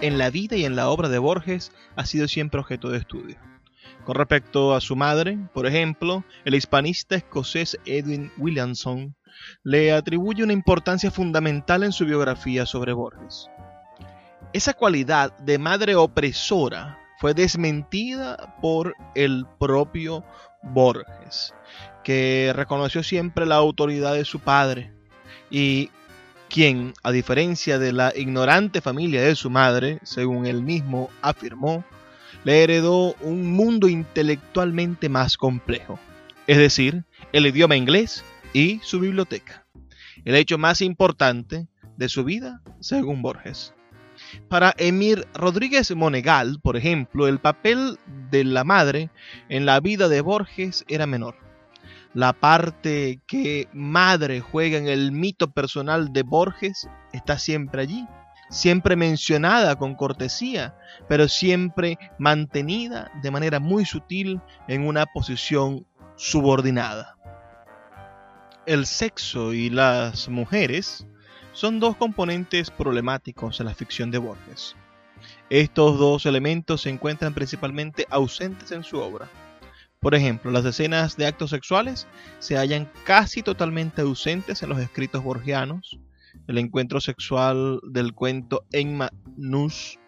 En 0.00 0.18
la 0.18 0.30
vida 0.30 0.56
y 0.56 0.64
en 0.64 0.76
la 0.76 0.88
obra 0.88 1.08
de 1.08 1.18
Borges 1.18 1.72
ha 1.96 2.06
sido 2.06 2.28
siempre 2.28 2.60
objeto 2.60 2.90
de 2.90 2.98
estudio. 2.98 3.36
Con 4.04 4.16
respecto 4.16 4.74
a 4.74 4.80
su 4.80 4.96
madre, 4.96 5.38
por 5.54 5.66
ejemplo, 5.66 6.24
el 6.44 6.54
hispanista 6.54 7.16
escocés 7.16 7.78
Edwin 7.86 8.30
Williamson 8.36 9.14
le 9.62 9.92
atribuye 9.92 10.42
una 10.42 10.52
importancia 10.52 11.10
fundamental 11.10 11.82
en 11.82 11.92
su 11.92 12.04
biografía 12.04 12.66
sobre 12.66 12.92
Borges. 12.92 13.48
Esa 14.52 14.74
cualidad 14.74 15.36
de 15.38 15.58
madre 15.58 15.96
opresora 15.96 16.98
fue 17.18 17.34
desmentida 17.34 18.56
por 18.60 18.94
el 19.14 19.46
propio 19.58 20.24
Borges, 20.62 21.54
que 22.04 22.52
reconoció 22.54 23.02
siempre 23.02 23.46
la 23.46 23.56
autoridad 23.56 24.14
de 24.14 24.24
su 24.24 24.40
padre 24.40 24.92
y 25.50 25.90
quien, 26.54 26.94
a 27.02 27.10
diferencia 27.10 27.80
de 27.80 27.92
la 27.92 28.12
ignorante 28.14 28.80
familia 28.80 29.22
de 29.22 29.34
su 29.34 29.50
madre, 29.50 29.98
según 30.04 30.46
él 30.46 30.62
mismo 30.62 31.10
afirmó, 31.20 31.84
le 32.44 32.62
heredó 32.62 33.14
un 33.22 33.50
mundo 33.50 33.88
intelectualmente 33.88 35.08
más 35.08 35.36
complejo, 35.36 35.98
es 36.46 36.56
decir, 36.56 37.02
el 37.32 37.48
idioma 37.48 37.74
inglés 37.74 38.22
y 38.52 38.78
su 38.84 39.00
biblioteca, 39.00 39.66
el 40.24 40.36
hecho 40.36 40.56
más 40.56 40.80
importante 40.80 41.66
de 41.96 42.08
su 42.08 42.22
vida, 42.22 42.62
según 42.78 43.20
Borges. 43.20 43.74
Para 44.48 44.76
Emir 44.78 45.26
Rodríguez 45.34 45.92
Monegal, 45.96 46.60
por 46.62 46.76
ejemplo, 46.76 47.26
el 47.26 47.40
papel 47.40 47.98
de 48.30 48.44
la 48.44 48.62
madre 48.62 49.10
en 49.48 49.66
la 49.66 49.80
vida 49.80 50.08
de 50.08 50.20
Borges 50.20 50.84
era 50.86 51.08
menor 51.08 51.34
la 52.14 52.32
parte 52.32 53.20
que 53.26 53.68
madre 53.72 54.40
juega 54.40 54.78
en 54.78 54.88
el 54.88 55.10
mito 55.10 55.50
personal 55.50 56.12
de 56.12 56.22
Borges 56.22 56.88
está 57.12 57.38
siempre 57.38 57.82
allí, 57.82 58.06
siempre 58.50 58.94
mencionada 58.94 59.76
con 59.76 59.96
cortesía, 59.96 60.76
pero 61.08 61.28
siempre 61.28 61.98
mantenida 62.18 63.10
de 63.20 63.30
manera 63.32 63.58
muy 63.58 63.84
sutil 63.84 64.40
en 64.68 64.86
una 64.86 65.06
posición 65.06 65.84
subordinada. 66.14 67.16
El 68.64 68.86
sexo 68.86 69.52
y 69.52 69.68
las 69.68 70.28
mujeres 70.28 71.06
son 71.52 71.80
dos 71.80 71.96
componentes 71.96 72.70
problemáticos 72.70 73.60
en 73.60 73.66
la 73.66 73.74
ficción 73.74 74.10
de 74.10 74.18
Borges. 74.18 74.76
Estos 75.50 75.98
dos 75.98 76.26
elementos 76.26 76.82
se 76.82 76.90
encuentran 76.90 77.34
principalmente 77.34 78.06
ausentes 78.08 78.72
en 78.72 78.84
su 78.84 78.98
obra. 78.98 79.28
Por 80.04 80.14
ejemplo, 80.14 80.50
las 80.50 80.66
escenas 80.66 81.16
de 81.16 81.26
actos 81.26 81.48
sexuales 81.48 82.06
se 82.38 82.58
hallan 82.58 82.90
casi 83.04 83.42
totalmente 83.42 84.02
ausentes 84.02 84.62
en 84.62 84.68
los 84.68 84.78
escritos 84.78 85.24
borgianos. 85.24 85.98
El 86.46 86.58
encuentro 86.58 87.00
sexual 87.00 87.80
del 87.90 88.12
cuento 88.12 88.66
Enma 88.70 89.10
Nus 89.38 89.98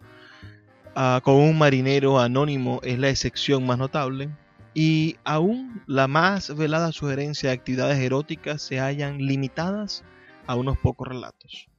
ah, 0.95 1.23
con 1.25 1.37
un 1.37 1.57
marinero 1.57 2.21
anónimo 2.21 2.79
es 2.83 2.99
la 2.99 3.09
excepción 3.09 3.65
más 3.65 3.79
notable. 3.79 4.29
Y 4.75 5.17
aún 5.25 5.83
la 5.87 6.09
más 6.09 6.55
velada 6.55 6.93
sugerencia 6.93 7.49
de 7.49 7.55
actividades 7.57 7.99
eróticas 7.99 8.61
se 8.61 8.79
hallan 8.79 9.17
limitadas 9.17 10.05
a 10.47 10.57
unos 10.57 10.77
pocos 10.77 11.09
relatos. 11.09 11.71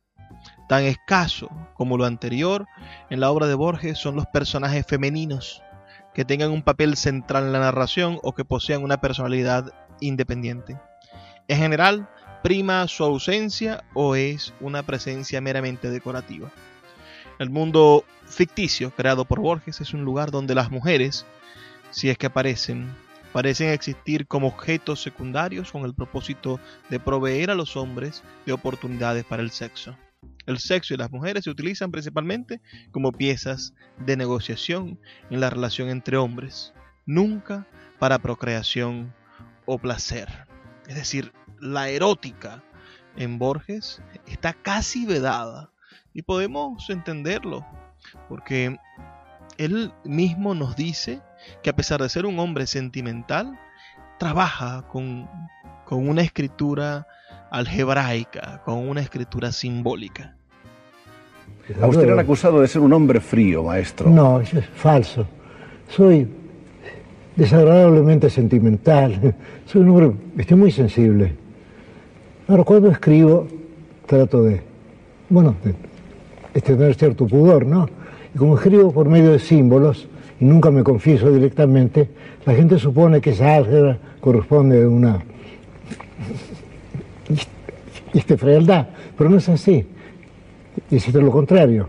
Tan 0.68 0.86
escaso 0.86 1.52
como 1.76 2.00
lo 2.00 2.06
anterior 2.06 2.66
en 3.12 3.20
la 3.20 3.30
obra 3.30 3.46
de 3.46 3.54
Borges 3.54 4.00
son 4.00 4.16
los 4.16 4.26
personajes 4.26 4.88
femeninos 4.88 5.62
que 6.18 6.26
tengan 6.26 6.50
un 6.50 6.64
papel 6.64 6.98
central 6.98 7.44
en 7.44 7.52
la 7.52 7.60
narración 7.60 8.18
o 8.24 8.34
que 8.34 8.44
posean 8.44 8.84
una 8.84 9.00
personalidad 9.00 9.72
independiente. 10.00 10.76
En 11.48 11.60
general, 11.60 12.10
prima 12.42 12.88
su 12.88 13.04
ausencia 13.04 13.84
o 13.94 14.16
es 14.16 14.52
una 14.60 14.82
presencia 14.82 15.42
meramente 15.42 15.92
decorativa. 15.92 16.50
El 17.38 17.52
mundo 17.52 18.04
ficticio 18.26 18.90
creado 18.90 19.26
por 19.26 19.42
Borges 19.42 19.80
es 19.80 19.94
un 19.94 20.06
lugar 20.06 20.32
donde 20.32 20.56
las 20.56 20.72
mujeres, 20.72 21.28
si 21.92 22.10
es 22.10 22.18
que 22.18 22.26
aparecen, 22.26 22.96
parecen 23.32 23.70
existir 23.70 24.26
como 24.26 24.48
objetos 24.48 25.04
secundarios 25.04 25.72
con 25.72 25.86
el 25.86 25.94
propósito 25.94 26.60
de 26.90 27.00
proveer 27.00 27.52
a 27.52 27.56
los 27.56 27.78
hombres 27.78 28.24
de 28.48 28.54
oportunidades 28.54 29.24
para 29.24 29.44
el 29.44 29.52
sexo. 29.52 29.96
El 30.48 30.60
sexo 30.60 30.94
y 30.94 30.98
las 30.98 31.12
mujeres 31.12 31.44
se 31.44 31.50
utilizan 31.50 31.92
principalmente 31.92 32.62
como 32.92 33.12
piezas 33.12 33.74
de 34.00 34.16
negociación 34.16 34.98
en 35.30 35.42
la 35.42 35.50
relación 35.50 35.90
entre 35.90 36.16
hombres, 36.16 36.74
nunca 37.06 37.68
para 38.00 38.20
procreación 38.20 39.14
o 39.66 39.78
placer. 39.78 40.48
Es 40.88 40.96
decir, 40.96 41.34
la 41.60 41.90
erótica 41.90 42.64
en 43.18 43.38
Borges 43.38 44.02
está 44.26 44.54
casi 44.54 45.06
vedada 45.06 45.72
y 46.14 46.22
podemos 46.22 46.90
entenderlo 46.90 47.66
porque 48.30 48.78
él 49.58 49.92
mismo 50.06 50.56
nos 50.56 50.78
dice 50.78 51.22
que 51.62 51.72
a 51.72 51.76
pesar 51.76 52.02
de 52.02 52.08
ser 52.08 52.26
un 52.26 52.40
hombre 52.40 52.68
sentimental, 52.68 53.60
trabaja 54.18 54.88
con, 54.88 55.30
con 55.84 56.08
una 56.08 56.22
escritura 56.22 57.06
algebraica, 57.52 58.62
con 58.66 58.88
una 58.88 59.02
escritura 59.02 59.52
simbólica. 59.52 60.36
A 61.82 61.88
usted 61.88 62.06
le 62.06 62.14
han 62.14 62.20
acusado 62.20 62.62
de 62.62 62.68
ser 62.68 62.82
un 62.82 62.94
hombre 62.94 63.20
frío, 63.20 63.64
maestro. 63.64 64.10
No, 64.10 64.40
eso 64.40 64.60
es 64.60 64.66
falso. 64.66 65.26
Soy 65.90 66.28
desagradablemente 67.36 68.30
sentimental. 68.30 69.36
Soy 69.66 69.82
un 69.82 69.90
hombre, 69.90 70.12
estoy 70.38 70.58
muy 70.58 70.72
sensible. 70.72 71.34
Ahora, 72.48 72.64
cuando 72.64 72.90
escribo, 72.90 73.48
trato 74.06 74.44
de, 74.44 74.62
bueno, 75.30 75.56
de, 75.64 76.62
tener 76.62 76.96
cierto 76.96 77.28
pudor, 77.28 77.66
¿no? 77.66 77.88
Y 78.34 78.38
como 78.38 78.56
escribo 78.56 78.92
por 78.92 79.10
medio 79.10 79.32
de 79.32 79.40
símbolos, 79.40 80.08
y 80.40 80.46
nunca 80.46 80.72
me 80.72 80.84
confieso 80.84 81.32
directamente, 81.32 82.10
la 82.46 82.54
gente 82.54 82.80
supone 82.80 83.20
que 83.20 83.32
esa 83.32 83.56
álgebra 83.56 83.98
corresponde 84.22 84.84
a 84.84 84.88
una 84.88 85.22
este 88.18 88.38
frialdad, 88.38 88.88
pero 89.18 89.30
no 89.30 89.38
es 89.38 89.50
así 89.50 89.86
es 90.90 91.14
lo 91.14 91.32
contrario. 91.32 91.88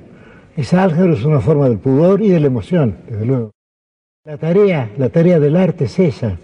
Esa 0.57 0.83
álgebra 0.83 1.12
es 1.12 1.24
una 1.24 1.41
forma 1.41 1.68
del 1.68 1.79
pudor 1.79 2.20
y 2.20 2.29
de 2.29 2.41
la 2.41 2.47
emoción, 2.47 2.97
desde 3.09 3.26
luego. 3.26 3.51
La 4.24 4.37
tarea, 4.37 4.91
la 4.99 5.09
tarea 5.09 5.39
del 5.39 5.57
arte 5.57 5.85
es 5.85 5.99
esa, 5.99 6.37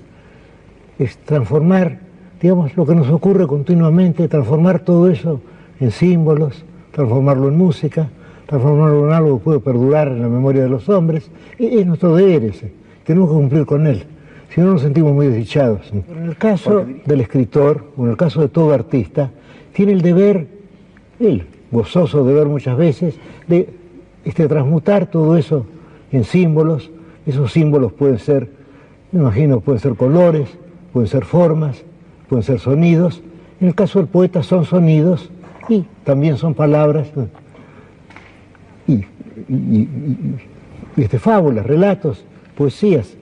es 0.99 1.19
transformar, 1.19 1.99
digamos, 2.41 2.77
lo 2.77 2.87
que 2.87 2.95
nos 2.95 3.09
ocurre 3.11 3.47
continuamente, 3.47 4.29
transformar 4.29 4.81
todo 4.81 5.11
eso 5.11 5.41
en 5.81 5.91
símbolos, 5.91 6.65
transformarlo 6.93 7.49
en 7.49 7.59
música, 7.59 8.09
transformarlo 8.47 9.09
en 9.09 9.13
algo 9.13 9.39
que 9.39 9.45
puede 9.45 9.61
perdurar 9.61 10.09
en 10.09 10.23
la 10.23 10.29
memoria 10.29 10.63
de 10.63 10.69
los 10.69 10.89
hombres. 10.89 11.31
E, 11.59 11.81
es 11.81 11.87
nuestro 11.87 12.15
deber 12.15 12.45
ese, 12.45 12.73
tenemos 13.05 13.29
que 13.29 13.35
cumplir 13.35 13.67
con 13.67 13.87
él, 13.87 14.05
si 14.55 14.61
no 14.61 14.73
nos 14.73 14.83
sentimos 14.83 15.13
muy 15.13 15.27
desdichados. 15.27 15.93
Pero 16.07 16.21
en 16.21 16.27
el 16.27 16.37
caso 16.37 16.87
del 17.05 17.21
escritor, 17.21 17.93
o 17.97 18.05
en 18.05 18.13
el 18.13 18.17
caso 18.17 18.41
de 18.41 18.49
todo 18.49 18.73
artista, 18.73 19.31
tiene 19.75 19.93
el 19.93 20.03
deber, 20.03 20.47
él, 21.21 21.47
gozoso 21.71 22.25
de 22.25 22.33
ver 22.33 22.47
muchas 22.47 22.77
veces, 22.79 23.17
de 23.49 23.69
este, 24.25 24.49
transmutar 24.49 25.07
todo 25.07 25.37
eso 25.37 25.67
en 26.13 26.25
símbolos. 26.25 26.91
Esos 27.27 27.53
símbolos 27.53 27.93
pueden 27.93 28.19
ser, 28.19 28.49
me 29.13 29.21
imagino, 29.21 29.61
pueden 29.61 29.81
ser 29.81 29.95
colores, 29.97 30.49
pueden 30.93 31.09
ser 31.09 31.25
formas, 31.25 31.83
pueden 32.29 32.45
ser 32.45 32.61
sonidos. 32.61 33.21
En 33.61 33.69
el 33.69 33.75
caso 33.75 33.99
del 33.99 34.09
poeta 34.09 34.43
son 34.43 34.65
sonidos 34.65 35.31
y 35.69 35.85
también 36.05 36.37
son 36.37 36.55
palabras 36.55 37.09
y, 38.87 39.05
este, 40.97 41.19
fábulas, 41.19 41.67
relatos, 41.67 42.25
poesías. 42.57 43.17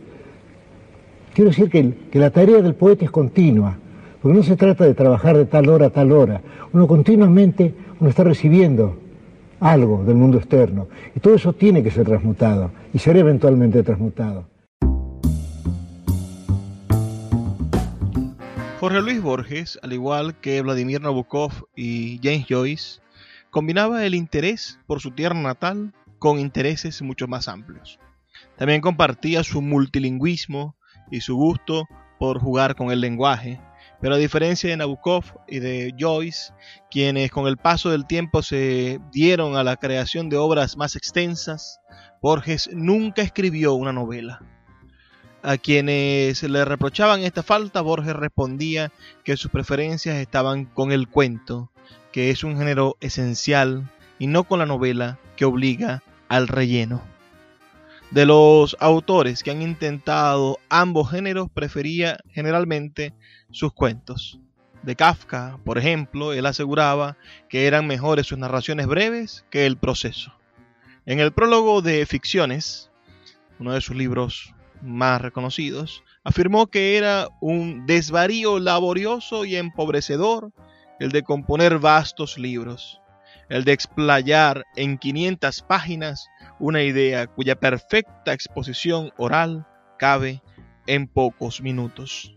Quiero 1.32 1.50
decir 1.50 1.70
que, 1.70 1.94
que 2.10 2.18
la 2.18 2.30
tarea 2.30 2.60
del 2.60 2.74
poeta 2.74 3.06
es 3.06 3.10
continua, 3.10 3.78
porque 4.22 4.38
no 4.38 4.44
se 4.44 4.56
trata 4.56 4.84
de 4.84 4.94
trabajar 4.94 5.36
de 5.36 5.46
tal 5.46 5.68
hora 5.68 5.86
a 5.86 5.90
tal 5.90 6.12
hora. 6.12 6.40
Uno 6.72 6.86
continuamente 6.86 7.74
uno 7.98 8.08
está 8.08 8.22
recibiendo 8.22 8.98
algo 9.58 10.04
del 10.04 10.14
mundo 10.14 10.38
externo. 10.38 10.88
Y 11.14 11.20
todo 11.20 11.34
eso 11.34 11.52
tiene 11.52 11.82
que 11.82 11.90
ser 11.90 12.06
transmutado 12.06 12.70
y 12.94 12.98
ser 12.98 13.16
eventualmente 13.16 13.82
transmutado. 13.82 14.48
Jorge 18.78 19.00
Luis 19.00 19.22
Borges, 19.22 19.78
al 19.82 19.92
igual 19.92 20.34
que 20.40 20.60
Vladimir 20.62 21.00
Nabokov 21.00 21.52
y 21.76 22.18
James 22.22 22.46
Joyce, 22.48 23.00
combinaba 23.50 24.04
el 24.04 24.14
interés 24.14 24.80
por 24.86 25.00
su 25.00 25.12
tierra 25.12 25.40
natal 25.40 25.92
con 26.18 26.38
intereses 26.38 27.02
mucho 27.02 27.28
más 27.28 27.48
amplios. 27.48 27.98
También 28.56 28.80
compartía 28.80 29.44
su 29.44 29.62
multilingüismo 29.62 30.74
y 31.10 31.20
su 31.20 31.36
gusto 31.36 31.86
por 32.18 32.40
jugar 32.40 32.74
con 32.74 32.90
el 32.90 33.00
lenguaje, 33.00 33.60
pero 34.02 34.16
a 34.16 34.18
diferencia 34.18 34.68
de 34.68 34.76
Nabokov 34.76 35.24
y 35.46 35.60
de 35.60 35.94
Joyce, 35.96 36.52
quienes 36.90 37.30
con 37.30 37.46
el 37.46 37.56
paso 37.56 37.88
del 37.88 38.04
tiempo 38.04 38.42
se 38.42 38.98
dieron 39.12 39.56
a 39.56 39.62
la 39.62 39.76
creación 39.76 40.28
de 40.28 40.36
obras 40.36 40.76
más 40.76 40.96
extensas, 40.96 41.80
Borges 42.20 42.68
nunca 42.72 43.22
escribió 43.22 43.74
una 43.74 43.92
novela. 43.92 44.42
A 45.44 45.56
quienes 45.56 46.42
le 46.42 46.64
reprochaban 46.64 47.22
esta 47.22 47.44
falta, 47.44 47.80
Borges 47.80 48.14
respondía 48.14 48.90
que 49.22 49.36
sus 49.36 49.52
preferencias 49.52 50.16
estaban 50.16 50.64
con 50.64 50.90
el 50.90 51.06
cuento, 51.06 51.70
que 52.10 52.30
es 52.30 52.42
un 52.42 52.58
género 52.58 52.96
esencial, 53.00 53.88
y 54.18 54.26
no 54.26 54.42
con 54.42 54.58
la 54.58 54.66
novela 54.66 55.20
que 55.36 55.44
obliga 55.44 56.02
al 56.28 56.48
relleno. 56.48 57.02
De 58.10 58.26
los 58.26 58.76
autores 58.78 59.42
que 59.42 59.52
han 59.52 59.62
intentado 59.62 60.58
ambos 60.68 61.10
géneros, 61.10 61.48
prefería 61.50 62.18
generalmente 62.30 63.14
sus 63.52 63.72
cuentos. 63.72 64.40
De 64.82 64.96
Kafka, 64.96 65.60
por 65.64 65.78
ejemplo, 65.78 66.32
él 66.32 66.44
aseguraba 66.44 67.16
que 67.48 67.66
eran 67.66 67.86
mejores 67.86 68.26
sus 68.26 68.38
narraciones 68.38 68.88
breves 68.88 69.44
que 69.50 69.64
el 69.66 69.76
proceso. 69.76 70.32
En 71.06 71.20
el 71.20 71.32
prólogo 71.32 71.82
de 71.82 72.04
Ficciones, 72.04 72.90
uno 73.60 73.72
de 73.72 73.80
sus 73.80 73.94
libros 73.94 74.52
más 74.82 75.20
reconocidos, 75.20 76.02
afirmó 76.24 76.66
que 76.66 76.96
era 76.96 77.28
un 77.40 77.86
desvarío 77.86 78.58
laborioso 78.58 79.44
y 79.44 79.56
empobrecedor 79.56 80.52
el 80.98 81.10
de 81.10 81.22
componer 81.22 81.78
vastos 81.78 82.38
libros, 82.38 83.00
el 83.48 83.64
de 83.64 83.72
explayar 83.72 84.64
en 84.76 84.98
500 84.98 85.62
páginas 85.62 86.28
una 86.58 86.82
idea 86.82 87.26
cuya 87.26 87.56
perfecta 87.56 88.32
exposición 88.32 89.12
oral 89.16 89.66
cabe 89.98 90.42
en 90.86 91.06
pocos 91.06 91.60
minutos. 91.60 92.36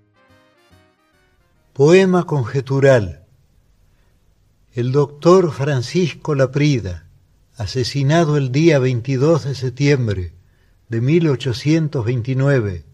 Poema 1.75 2.25
conjetural. 2.25 3.25
El 4.71 4.93
doctor 4.93 5.51
Francisco 5.51 6.33
Laprida, 6.33 7.09
asesinado 7.57 8.37
el 8.37 8.53
día 8.53 8.79
22 8.79 9.43
de 9.43 9.55
septiembre 9.55 10.31
de 10.87 11.01
1829 11.01 12.85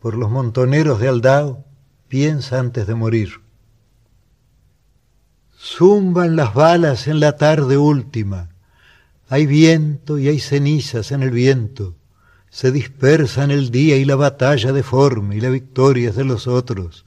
por 0.00 0.16
los 0.16 0.30
montoneros 0.30 1.00
de 1.00 1.08
Aldao, 1.08 1.64
piensa 2.08 2.60
antes 2.60 2.86
de 2.86 2.94
morir. 2.94 3.40
Zumban 5.58 6.36
las 6.36 6.52
balas 6.52 7.06
en 7.08 7.20
la 7.20 7.38
tarde 7.38 7.78
última, 7.78 8.50
hay 9.30 9.46
viento 9.46 10.18
y 10.18 10.28
hay 10.28 10.40
cenizas 10.40 11.10
en 11.10 11.22
el 11.22 11.30
viento. 11.30 11.96
Se 12.50 12.70
dispersan 12.70 13.50
el 13.50 13.70
día 13.70 13.96
y 13.96 14.04
la 14.04 14.16
batalla 14.16 14.74
deforme 14.74 15.36
y 15.36 15.40
la 15.40 15.48
victoria 15.48 16.10
es 16.10 16.16
de 16.16 16.24
los 16.24 16.46
otros. 16.46 17.05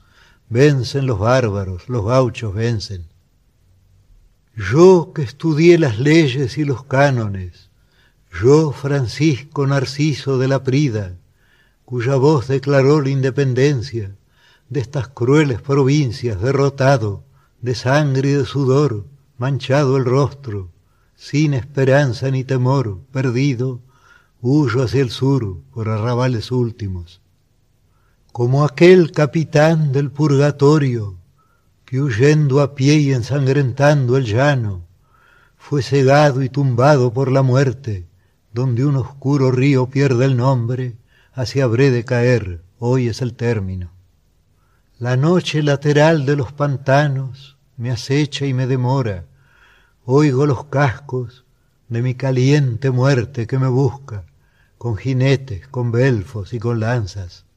Vencen 0.50 1.06
los 1.06 1.20
bárbaros, 1.20 1.88
los 1.88 2.04
gauchos 2.04 2.52
vencen. 2.52 3.06
Yo 4.56 5.12
que 5.14 5.22
estudié 5.22 5.78
las 5.78 6.00
leyes 6.00 6.58
y 6.58 6.64
los 6.64 6.84
cánones, 6.84 7.70
yo 8.42 8.72
Francisco 8.72 9.64
Narciso 9.68 10.38
de 10.38 10.48
la 10.48 10.64
Prida, 10.64 11.16
cuya 11.84 12.16
voz 12.16 12.48
declaró 12.48 13.00
la 13.00 13.10
independencia 13.10 14.16
de 14.68 14.80
estas 14.80 15.06
crueles 15.06 15.62
provincias, 15.62 16.42
derrotado, 16.42 17.22
de 17.60 17.76
sangre 17.76 18.30
y 18.30 18.32
de 18.32 18.44
sudor, 18.44 19.06
manchado 19.38 19.96
el 19.96 20.04
rostro, 20.04 20.72
sin 21.14 21.54
esperanza 21.54 22.28
ni 22.32 22.42
temor, 22.42 22.98
perdido, 23.12 23.80
huyo 24.40 24.82
hacia 24.82 25.02
el 25.02 25.10
sur 25.10 25.58
por 25.72 25.88
arrabales 25.88 26.50
últimos. 26.50 27.19
Como 28.32 28.64
aquel 28.64 29.10
capitán 29.10 29.90
del 29.90 30.12
purgatorio 30.12 31.16
que 31.84 32.00
huyendo 32.00 32.60
a 32.60 32.76
pie 32.76 32.94
y 32.94 33.12
ensangrentando 33.12 34.16
el 34.16 34.24
llano, 34.24 34.86
fue 35.56 35.82
cegado 35.82 36.40
y 36.44 36.48
tumbado 36.48 37.12
por 37.12 37.32
la 37.32 37.42
muerte, 37.42 38.06
donde 38.52 38.84
un 38.84 38.94
oscuro 38.94 39.50
río 39.50 39.90
pierde 39.90 40.26
el 40.26 40.36
nombre, 40.36 40.96
así 41.32 41.60
habré 41.60 41.90
de 41.90 42.04
caer, 42.04 42.62
hoy 42.78 43.08
es 43.08 43.20
el 43.20 43.34
término. 43.34 43.90
La 45.00 45.16
noche 45.16 45.60
lateral 45.64 46.24
de 46.24 46.36
los 46.36 46.52
pantanos 46.52 47.56
me 47.76 47.90
acecha 47.90 48.46
y 48.46 48.54
me 48.54 48.68
demora, 48.68 49.24
oigo 50.04 50.46
los 50.46 50.66
cascos 50.66 51.44
de 51.88 52.00
mi 52.00 52.14
caliente 52.14 52.92
muerte 52.92 53.48
que 53.48 53.58
me 53.58 53.68
busca, 53.68 54.24
con 54.78 54.96
jinetes, 54.96 55.66
con 55.66 55.90
belfos 55.90 56.52
y 56.52 56.60
con 56.60 56.78
lanzas. 56.78 57.49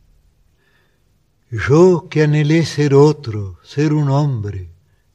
Yo 1.56 2.08
que 2.10 2.24
anhelé 2.24 2.66
ser 2.66 2.96
otro, 2.96 3.60
ser 3.62 3.94
un 3.94 4.10
hombre, 4.10 4.72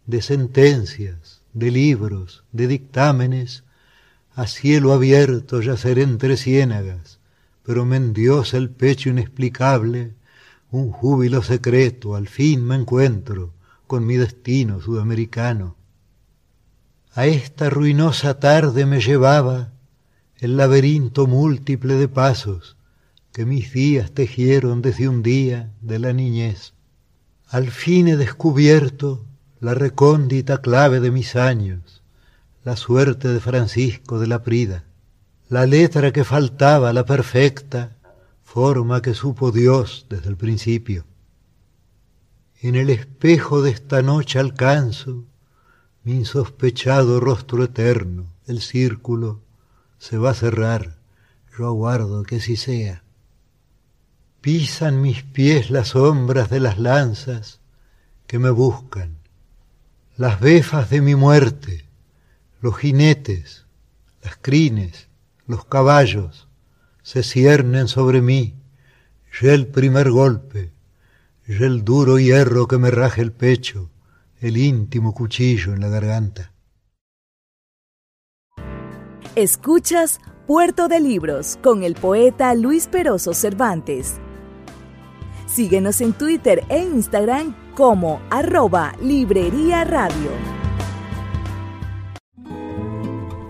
de 0.07 0.22
sentencias, 0.22 1.43
de 1.53 1.72
libros, 1.72 2.45
de 2.53 2.68
dictámenes, 2.68 3.64
a 4.36 4.47
cielo 4.47 4.93
abierto 4.93 5.61
yaceré 5.61 6.03
entre 6.03 6.36
ciénagas, 6.36 7.18
pero 7.64 7.84
me 7.84 7.97
endiosa 7.97 8.57
el 8.57 8.70
pecho 8.70 9.11
inexplicable, 9.11 10.14
un 10.70 10.93
júbilo 10.93 11.43
secreto, 11.43 12.14
al 12.14 12.28
fin 12.28 12.64
me 12.64 12.76
encuentro 12.76 13.53
con 13.89 14.07
mi 14.07 14.16
destino 14.16 14.80
sudamericano. 14.80 15.74
A 17.14 17.26
esta 17.26 17.68
ruinosa 17.68 18.39
tarde 18.39 18.86
me 18.86 19.01
llevaba 19.01 19.72
el 20.36 20.57
laberinto 20.57 21.26
múltiple 21.26 21.95
de 21.95 22.07
pasos 22.07 22.78
que 23.39 23.47
mis 23.47 23.72
días 23.72 24.11
tejieron 24.11 24.82
desde 24.82 25.09
un 25.09 25.22
día 25.22 25.72
de 25.80 26.01
la 26.01 26.12
niñez. 26.12 26.72
Al 27.47 27.70
fin 27.70 28.09
he 28.09 28.16
descubierto 28.16 29.24
la 29.61 29.74
recóndita 29.74 30.61
clave 30.61 30.99
de 30.99 31.12
mis 31.12 31.36
años, 31.36 32.03
la 32.64 32.74
suerte 32.74 33.28
de 33.28 33.39
Francisco 33.39 34.18
de 34.18 34.26
la 34.26 34.43
Prida, 34.43 34.86
la 35.49 35.66
letra 35.66 36.11
que 36.11 36.24
faltaba, 36.24 36.93
la 36.93 37.05
perfecta 37.05 37.97
forma 38.43 39.03
que 39.03 39.14
supo 39.14 39.53
Dios 39.53 40.07
desde 40.11 40.30
el 40.30 40.36
principio. 40.36 41.05
En 42.61 42.74
el 42.74 42.91
espejo 42.91 43.62
de 43.62 43.70
esta 43.70 44.03
noche 44.03 44.41
alcanzo 44.41 45.26
mi 46.03 46.14
insospechado 46.14 47.20
rostro 47.20 47.62
eterno, 47.62 48.32
el 48.49 48.61
círculo 48.61 49.43
se 49.99 50.18
va 50.18 50.30
a 50.30 50.34
cerrar, 50.34 50.99
yo 51.57 51.68
aguardo 51.68 52.24
que 52.24 52.39
así 52.39 52.57
sea. 52.57 53.05
Pisan 54.41 55.01
mis 55.01 55.22
pies 55.22 55.70
las 55.70 55.89
sombras 55.89 56.49
de 56.49 56.61
las 56.61 56.78
lanzas 56.78 57.61
que 58.26 58.39
me 58.39 58.51
buscan, 58.51 59.18
las 60.16 60.41
befas 60.41 60.91
de 60.91 61.01
mi 61.01 61.14
muerte, 61.14 61.86
los 62.61 62.76
jinetes, 62.76 63.66
las 64.22 64.36
crines, 64.36 65.09
los 65.47 65.64
caballos, 65.64 66.49
se 67.03 67.22
ciernen 67.22 67.89
sobre 67.89 68.20
mí, 68.20 68.55
ya 69.41 69.53
el 69.55 69.66
primer 69.66 70.11
golpe, 70.11 70.72
ya 71.47 71.66
el 71.66 71.84
duro 71.84 72.18
hierro 72.18 72.68
que 72.68 72.78
me 72.78 72.91
raje 72.91 73.22
el 73.22 73.32
pecho, 73.32 73.91
el 74.41 74.57
íntimo 74.57 75.14
cuchillo 75.14 75.72
en 75.72 75.80
la 75.80 75.89
garganta. 75.89 76.53
Escuchas 79.34 80.20
Puerto 80.47 80.89
de 80.89 81.01
Libros 81.01 81.59
con 81.62 81.82
el 81.82 81.95
poeta 81.95 82.55
Luis 82.55 82.86
Peroso 82.89 83.34
Cervantes. 83.34 84.20
Síguenos 85.59 86.01
en 86.03 86.13
Twitter 86.13 86.63
e 86.69 86.79
Instagram 86.85 87.53
como 87.75 88.21
arroba 88.31 88.95
Librería 89.03 89.83
Radio. 89.83 90.31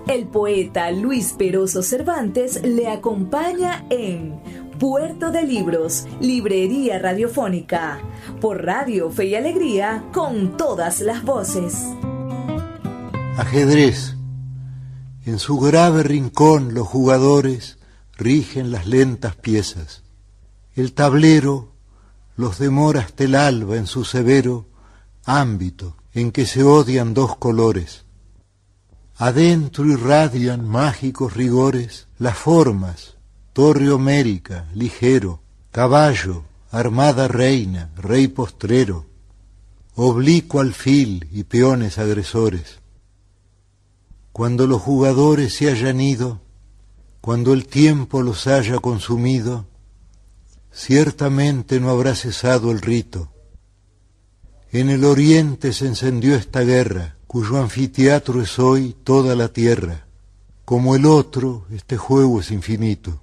El 0.06 0.26
poeta 0.28 0.90
Luis 0.90 1.34
Peroso 1.36 1.82
Cervantes 1.82 2.62
le 2.64 2.88
acompaña 2.88 3.84
en 3.90 4.40
Puerto 4.78 5.30
de 5.30 5.42
Libros, 5.42 6.06
Librería 6.18 6.98
Radiofónica, 6.98 8.00
por 8.40 8.64
Radio 8.64 9.10
Fe 9.10 9.26
y 9.26 9.34
Alegría, 9.34 10.02
con 10.14 10.56
todas 10.56 11.00
las 11.00 11.22
voces. 11.22 11.74
Ajedrez. 13.36 14.16
En 15.26 15.38
su 15.38 15.58
grave 15.58 16.04
rincón 16.04 16.72
los 16.72 16.88
jugadores 16.88 17.76
rigen 18.16 18.70
las 18.70 18.86
lentas 18.86 19.36
piezas. 19.36 20.04
El 20.74 20.94
tablero 20.94 21.76
los 22.38 22.60
demora 22.60 23.00
hasta 23.00 23.24
el 23.24 23.34
alba 23.34 23.76
en 23.76 23.88
su 23.88 24.04
severo 24.04 24.68
ámbito 25.24 25.96
en 26.12 26.30
que 26.30 26.46
se 26.46 26.62
odian 26.62 27.12
dos 27.12 27.36
colores. 27.36 28.04
Adentro 29.16 29.84
irradian 29.84 30.66
mágicos 30.66 31.34
rigores 31.34 32.06
las 32.16 32.38
formas, 32.38 33.16
torre 33.52 33.90
homérica, 33.90 34.68
ligero, 34.72 35.42
caballo, 35.72 36.44
armada 36.70 37.26
reina, 37.26 37.90
rey 37.96 38.28
postrero, 38.28 39.06
oblicuo 39.96 40.60
alfil 40.60 41.26
y 41.32 41.42
peones 41.42 41.98
agresores. 41.98 42.78
Cuando 44.30 44.68
los 44.68 44.80
jugadores 44.80 45.54
se 45.54 45.72
hayan 45.72 46.00
ido, 46.00 46.40
cuando 47.20 47.52
el 47.52 47.66
tiempo 47.66 48.22
los 48.22 48.46
haya 48.46 48.78
consumido, 48.78 49.66
ciertamente 50.78 51.80
no 51.80 51.90
habrá 51.90 52.14
cesado 52.14 52.70
el 52.70 52.80
rito. 52.80 53.32
En 54.70 54.90
el 54.90 55.04
oriente 55.04 55.72
se 55.72 55.88
encendió 55.88 56.36
esta 56.36 56.60
guerra, 56.60 57.16
cuyo 57.26 57.58
anfiteatro 57.58 58.40
es 58.40 58.60
hoy 58.60 58.94
toda 59.02 59.34
la 59.34 59.48
tierra. 59.48 60.06
Como 60.64 60.94
el 60.94 61.04
otro, 61.04 61.66
este 61.72 61.96
juego 61.96 62.40
es 62.40 62.52
infinito. 62.52 63.20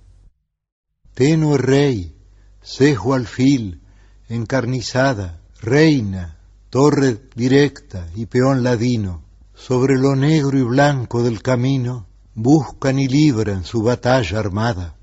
Tenue 1.14 1.58
rey, 1.58 2.18
cejo 2.62 3.14
alfil, 3.14 3.80
encarnizada, 4.28 5.40
reina, 5.62 6.38
torre 6.70 7.22
directa 7.36 8.10
y 8.16 8.26
peón 8.26 8.64
ladino, 8.64 9.24
sobre 9.54 9.98
lo 9.98 10.18
negro 10.18 10.58
y 10.58 10.64
blanco 10.64 11.24
del 11.24 11.42
camino, 11.42 12.06
buscan 12.34 13.00
y 13.00 13.08
libran 13.08 13.64
su 13.64 13.82
batalla 13.82 14.40
armada. 14.40 14.95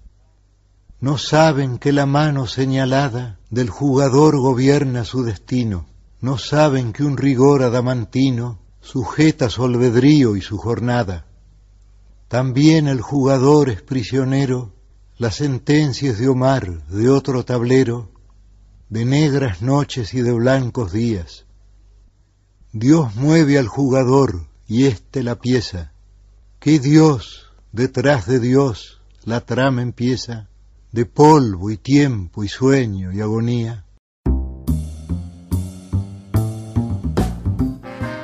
No 1.03 1.18
saben 1.18 1.78
que 1.78 1.90
la 1.90 2.07
mano 2.07 2.46
señalada 2.46 3.40
del 3.50 3.70
jugador 3.70 4.38
gobierna 4.38 5.05
su 5.05 5.24
destino, 5.24 5.86
no 6.20 6.38
saben 6.38 6.92
que 6.92 7.03
un 7.03 7.16
rigor 7.16 7.64
adamantino 7.64 8.61
sujeta 8.80 9.50
su 9.50 9.64
albedrío 9.64 10.36
y 10.36 10.42
su 10.42 10.59
jornada. 10.59 11.26
También 12.28 12.86
el 12.86 13.00
jugador 13.00 13.68
es 13.68 13.82
prisionero, 13.82 14.74
las 15.18 15.34
sentencias 15.34 16.20
de 16.20 16.28
Omar 16.28 16.86
de 16.86 17.11
otro 17.11 17.44
tablero, 17.44 18.12
de 18.88 19.05
negras 19.05 19.61
noches 19.61 20.14
y 20.14 20.22
de 20.22 20.30
blancos 20.30 20.92
días. 20.92 21.46
Dios 22.72 23.16
mueve 23.16 23.59
al 23.59 23.66
jugador 23.66 24.46
y 24.68 24.84
éste 24.86 25.24
la 25.24 25.34
pieza. 25.34 25.90
¿Qué 26.61 26.78
Dios 26.78 27.50
detrás 27.72 28.26
de 28.28 28.38
Dios 28.38 29.00
la 29.24 29.40
trama 29.40 29.82
empieza? 29.82 30.48
De 30.93 31.07
polvo 31.07 31.70
y 31.70 31.78
tiempo 31.78 32.45
y 32.45 32.49
sueño 32.49 33.12
y 33.12 33.22
agonía. 33.22 33.86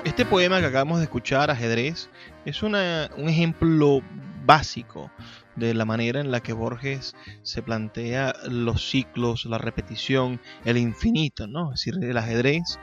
Este 0.04 0.26
poema 0.26 0.60
que 0.60 0.66
acabamos 0.66 0.98
de 0.98 1.04
escuchar, 1.04 1.50
Ajedrez, 1.50 2.10
es 2.44 2.62
un 2.62 2.74
ejemplo 2.74 4.02
básico 4.44 5.10
de 5.56 5.72
la 5.72 5.86
manera 5.86 6.20
en 6.20 6.30
la 6.30 6.40
que 6.40 6.52
Borges 6.52 7.16
se 7.42 7.62
plantea 7.62 8.34
los 8.46 8.90
ciclos, 8.90 9.46
la 9.46 9.56
repetición, 9.56 10.38
el 10.66 10.76
infinito, 10.76 11.46
¿no? 11.46 11.72
Es 11.72 11.84
decir, 11.84 12.04
el 12.04 12.18
ajedrez 12.18 12.78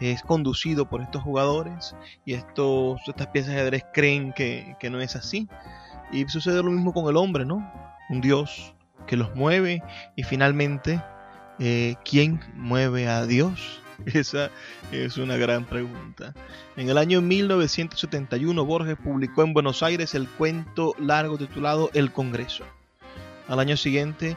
es 0.00 0.22
conducido 0.22 0.86
por 0.90 1.00
estos 1.00 1.22
jugadores 1.22 1.96
y 2.26 2.34
estos, 2.34 3.00
estas 3.06 3.28
piezas 3.28 3.54
de 3.54 3.60
ajedrez 3.60 3.84
creen 3.94 4.34
que, 4.34 4.76
no 4.90 5.00
es 5.00 5.16
así. 5.16 5.48
Y 6.12 6.28
sucede 6.28 6.62
lo 6.62 6.70
mismo 6.70 6.92
con 6.92 7.08
el 7.08 7.16
hombre, 7.16 7.46
¿no? 7.46 7.66
Un 8.10 8.20
dios 8.20 8.74
que 9.10 9.16
los 9.16 9.34
mueve 9.34 9.82
y 10.14 10.22
finalmente, 10.22 11.02
eh, 11.58 11.96
¿quién 12.04 12.38
mueve 12.54 13.08
a 13.08 13.26
Dios? 13.26 13.82
Esa 14.06 14.52
es 14.92 15.16
una 15.16 15.36
gran 15.36 15.64
pregunta. 15.64 16.32
En 16.76 16.88
el 16.88 16.96
año 16.96 17.20
1971 17.20 18.64
Borges 18.64 18.96
publicó 19.02 19.42
en 19.42 19.52
Buenos 19.52 19.82
Aires 19.82 20.14
el 20.14 20.28
cuento 20.28 20.94
largo 20.96 21.36
titulado 21.38 21.90
El 21.92 22.12
Congreso. 22.12 22.64
Al 23.48 23.58
año 23.58 23.76
siguiente 23.76 24.36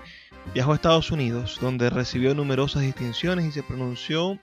viajó 0.55 0.71
a 0.71 0.75
Estados 0.75 1.11
Unidos, 1.11 1.59
donde 1.61 1.91
recibió 1.91 2.33
numerosas 2.33 2.81
distinciones 2.81 3.45
y 3.45 3.51
se 3.51 3.61
pronunció 3.61 4.39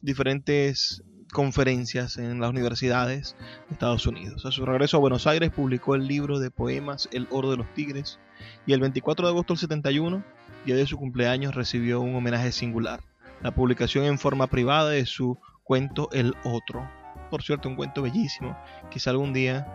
diferentes 0.00 1.04
conferencias 1.34 2.16
en 2.16 2.40
las 2.40 2.48
universidades 2.48 3.36
de 3.68 3.74
Estados 3.74 4.06
Unidos. 4.06 4.46
A 4.46 4.52
su 4.52 4.64
regreso 4.64 4.96
a 4.96 5.00
Buenos 5.00 5.26
Aires 5.26 5.50
publicó 5.50 5.96
el 5.96 6.06
libro 6.06 6.38
de 6.38 6.50
poemas 6.50 7.10
El 7.12 7.28
Oro 7.30 7.50
de 7.50 7.58
los 7.58 7.66
Tigres 7.74 8.18
y 8.66 8.72
el 8.72 8.80
24 8.80 9.26
de 9.26 9.32
agosto 9.32 9.52
del 9.52 9.58
71, 9.58 10.24
día 10.64 10.76
de 10.76 10.86
su 10.86 10.96
cumpleaños, 10.96 11.54
recibió 11.54 12.00
un 12.00 12.14
homenaje 12.14 12.52
singular 12.52 13.00
la 13.44 13.54
publicación 13.54 14.06
en 14.06 14.18
forma 14.18 14.46
privada 14.46 14.88
de 14.90 15.04
su 15.04 15.38
cuento 15.64 16.08
El 16.12 16.34
Otro. 16.44 16.90
Por 17.30 17.42
cierto, 17.42 17.68
un 17.68 17.76
cuento 17.76 18.00
bellísimo. 18.00 18.56
Quizá 18.90 19.10
algún 19.10 19.34
día 19.34 19.66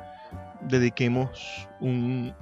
dediquemos 0.62 1.68
un, 1.80 2.34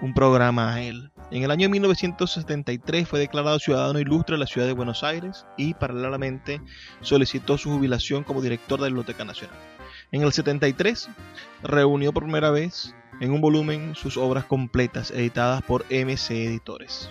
un 0.00 0.14
programa 0.14 0.74
a 0.74 0.82
él. 0.82 1.10
En 1.30 1.42
el 1.42 1.50
año 1.50 1.68
1973 1.68 3.06
fue 3.06 3.18
declarado 3.18 3.58
ciudadano 3.58 3.98
ilustre 3.98 4.36
de 4.36 4.40
la 4.40 4.46
ciudad 4.46 4.66
de 4.66 4.72
Buenos 4.72 5.02
Aires 5.04 5.46
y 5.56 5.74
paralelamente 5.74 6.60
solicitó 7.00 7.58
su 7.58 7.70
jubilación 7.70 8.24
como 8.24 8.40
director 8.40 8.78
de 8.78 8.84
la 8.84 8.88
Biblioteca 8.88 9.24
Nacional. 9.24 9.56
En 10.10 10.22
el 10.22 10.32
73 10.32 11.08
reunió 11.62 12.12
por 12.12 12.22
primera 12.22 12.50
vez 12.50 12.94
en 13.20 13.32
un 13.32 13.40
volumen 13.40 13.94
sus 13.94 14.16
obras 14.16 14.44
completas 14.44 15.10
editadas 15.10 15.62
por 15.62 15.84
MC 15.90 16.46
Editores. 16.46 17.10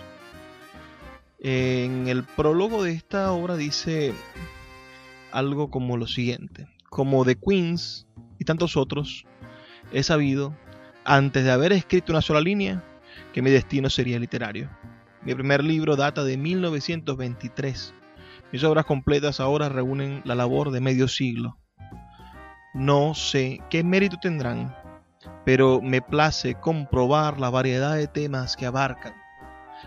En 1.38 2.08
el 2.08 2.24
prólogo 2.24 2.82
de 2.82 2.92
esta 2.92 3.30
obra 3.30 3.56
dice 3.56 4.12
algo 5.30 5.70
como 5.70 5.96
lo 5.96 6.06
siguiente. 6.08 6.66
Como 6.90 7.24
The 7.24 7.36
Queens 7.36 8.08
y 8.40 8.44
tantos 8.44 8.76
otros, 8.76 9.26
he 9.92 10.02
sabido, 10.02 10.56
antes 11.08 11.42
de 11.42 11.50
haber 11.50 11.72
escrito 11.72 12.12
una 12.12 12.22
sola 12.22 12.40
línea, 12.40 12.84
que 13.32 13.42
mi 13.42 13.50
destino 13.50 13.88
sería 13.90 14.18
literario. 14.18 14.70
Mi 15.22 15.34
primer 15.34 15.64
libro 15.64 15.96
data 15.96 16.22
de 16.22 16.36
1923. 16.36 17.94
Mis 18.52 18.62
obras 18.62 18.84
completas 18.84 19.40
ahora 19.40 19.68
reúnen 19.68 20.22
la 20.24 20.34
labor 20.34 20.70
de 20.70 20.80
medio 20.80 21.08
siglo. 21.08 21.58
No 22.74 23.14
sé 23.14 23.60
qué 23.70 23.82
mérito 23.82 24.18
tendrán, 24.20 24.76
pero 25.44 25.80
me 25.80 26.02
place 26.02 26.54
comprobar 26.54 27.40
la 27.40 27.50
variedad 27.50 27.96
de 27.96 28.06
temas 28.06 28.54
que 28.56 28.66
abarcan 28.66 29.14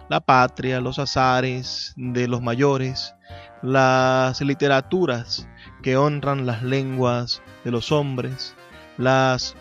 la 0.10 0.20
patria, 0.20 0.82
los 0.82 1.00
azares 1.00 1.94
de 1.96 2.28
los 2.28 2.42
mayores, 2.42 3.16
las 3.62 4.42
literaturas 4.42 5.48
que 5.84 5.98
honran 5.98 6.46
las 6.46 6.64
lenguas 6.64 7.42
de 7.64 7.72
los 7.72 7.92
hombres, 7.92 8.56
las 8.98 9.56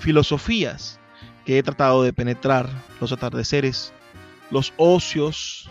filosofías 0.00 0.98
que 1.44 1.58
he 1.58 1.62
tratado 1.62 2.02
de 2.02 2.12
penetrar, 2.12 2.68
los 3.00 3.12
atardeceres, 3.12 3.92
los 4.50 4.72
ocios, 4.76 5.68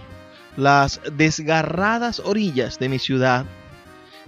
las 0.56 1.02
desgarradas 1.14 2.20
orillas 2.20 2.80
de 2.80 2.90
mi 2.90 3.00
ciudad, 3.00 3.46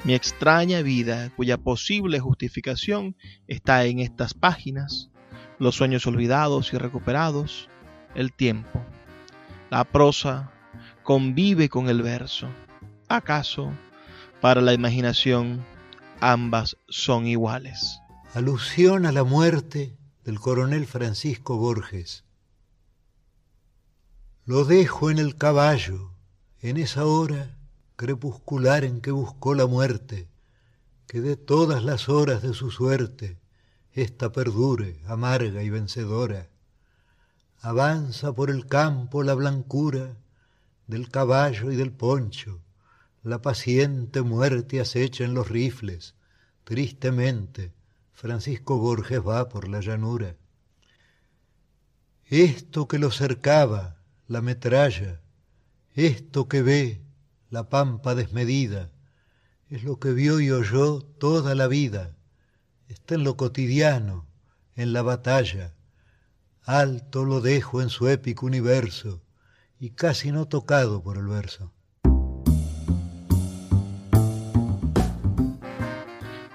mi 0.04 0.14
extraña 0.14 0.82
vida 0.82 1.32
cuya 1.36 1.58
posible 1.58 2.20
justificación 2.20 3.16
está 3.47 3.86
en 3.86 3.99
estas 3.99 4.34
páginas, 4.34 5.10
los 5.60 5.76
sueños 5.76 6.08
olvidados 6.08 6.74
y 6.74 6.78
recuperados, 6.78 7.70
el 8.16 8.34
tiempo. 8.34 8.84
La 9.70 9.84
prosa 9.84 10.52
convive 11.04 11.70
con 11.70 11.89
el 11.89 12.02
verso. 12.02 12.47
¿Acaso 13.08 13.72
para 14.41 14.62
la 14.62 14.74
imaginación 14.74 15.64
ambas 16.20 16.78
son 16.89 17.28
iguales? 17.28 18.01
Alusión 18.34 19.05
a 19.05 19.11
la 19.11 19.25
muerte 19.25 19.97
del 20.23 20.39
coronel 20.39 20.88
Francisco 20.88 21.57
Borges. 21.57 22.23
Lo 24.45 24.63
dejo 24.63 25.11
en 25.11 25.17
el 25.17 25.36
caballo, 25.36 26.13
en 26.61 26.77
esa 26.77 27.05
hora 27.05 27.57
crepuscular 27.97 28.86
en 28.86 29.01
que 29.01 29.11
buscó 29.11 29.53
la 29.53 29.65
muerte, 29.67 30.29
que 31.07 31.19
de 31.19 31.36
todas 31.36 31.84
las 31.84 32.07
horas 32.07 32.41
de 32.41 32.53
su 32.53 32.71
suerte 32.71 33.38
esta 33.91 34.32
perdure 34.32 35.01
amarga 35.07 35.61
y 35.61 35.69
vencedora 35.69 36.47
avanza 37.59 38.32
por 38.32 38.49
el 38.49 38.65
campo 38.65 39.23
la 39.23 39.34
blancura 39.34 40.15
del 40.88 41.09
caballo 41.09 41.69
y 41.69 41.75
del 41.75 41.91
poncho, 41.91 42.61
la 43.23 43.41
paciente 43.41 44.21
muerte 44.21 44.79
acecha 44.79 45.25
en 45.25 45.34
los 45.34 45.49
rifles, 45.49 46.15
tristemente 46.63 47.73
Francisco 48.14 48.78
Borges 48.78 49.20
va 49.26 49.49
por 49.49 49.68
la 49.68 49.80
llanura. 49.80 50.36
Esto 52.26 52.88
que 52.88 52.99
lo 52.99 53.12
cercaba, 53.12 53.97
la 54.28 54.41
metralla, 54.41 55.20
esto 55.93 56.47
que 56.47 56.62
ve, 56.62 57.01
la 57.49 57.68
pampa 57.68 58.16
desmedida, 58.16 58.89
es 59.70 59.84
lo 59.84 59.99
que 59.99 60.14
vio 60.14 60.39
y 60.39 60.51
oyó 60.51 61.01
toda 61.01 61.55
la 61.55 61.68
vida. 61.68 62.16
Está 62.88 63.16
en 63.16 63.24
lo 63.24 63.38
cotidiano, 63.38 64.26
en 64.76 64.93
la 64.93 65.01
batalla. 65.01 65.74
Alto 66.64 67.26
lo 67.26 67.41
dejo 67.41 67.82
en 67.82 67.89
su 67.89 68.07
épico 68.07 68.45
universo 68.45 69.22
y 69.80 69.91
casi 69.91 70.32
no 70.32 70.47
tocado 70.47 71.01
por 71.01 71.18
el 71.18 71.28
verso. 71.28 71.74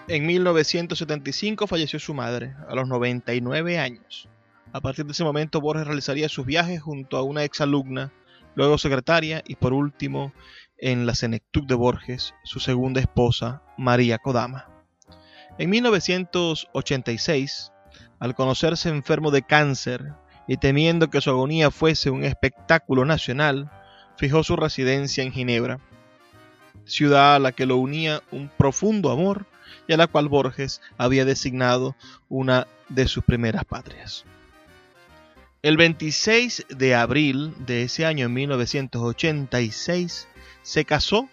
En 0.08 0.24
1975 0.24 1.66
falleció 1.66 1.98
su 1.98 2.14
madre, 2.14 2.54
a 2.68 2.76
los 2.76 2.86
99 2.86 3.80
años. 3.80 4.28
A 4.72 4.80
partir 4.80 5.04
de 5.04 5.10
ese 5.10 5.24
momento 5.24 5.60
Borges 5.60 5.84
realizaría 5.84 6.28
sus 6.28 6.46
viajes 6.46 6.80
junto 6.80 7.16
a 7.16 7.24
una 7.24 7.42
exalumna, 7.42 8.12
luego 8.54 8.78
secretaria 8.78 9.42
y 9.44 9.56
por 9.56 9.72
último 9.72 10.32
en 10.78 11.06
la 11.06 11.16
Senectuc 11.16 11.66
de 11.66 11.74
Borges, 11.74 12.34
su 12.44 12.60
segunda 12.60 13.00
esposa, 13.00 13.64
María 13.76 14.18
Kodama. 14.18 14.70
En 15.58 15.70
1986, 15.70 17.72
al 18.20 18.36
conocerse 18.36 18.90
enfermo 18.90 19.32
de 19.32 19.42
cáncer 19.42 20.12
y 20.46 20.58
temiendo 20.58 21.10
que 21.10 21.20
su 21.20 21.30
agonía 21.30 21.72
fuese 21.72 22.10
un 22.10 22.22
espectáculo 22.22 23.04
nacional, 23.04 23.72
fijó 24.16 24.44
su 24.44 24.54
residencia 24.54 25.24
en 25.24 25.32
Ginebra, 25.32 25.80
ciudad 26.84 27.34
a 27.34 27.40
la 27.40 27.50
que 27.50 27.66
lo 27.66 27.78
unía 27.78 28.22
un 28.30 28.48
profundo 28.56 29.10
amor 29.10 29.46
y 29.86 29.92
a 29.92 29.96
la 29.96 30.06
cual 30.06 30.28
Borges 30.28 30.80
había 30.98 31.24
designado 31.24 31.96
una 32.28 32.66
de 32.88 33.08
sus 33.08 33.24
primeras 33.24 33.64
patrias. 33.64 34.24
El 35.62 35.76
26 35.76 36.66
de 36.68 36.94
abril 36.94 37.54
de 37.66 37.82
ese 37.82 38.06
año, 38.06 38.26
en 38.26 38.34
1986, 38.34 40.28
se 40.62 40.84
casó 40.84 41.28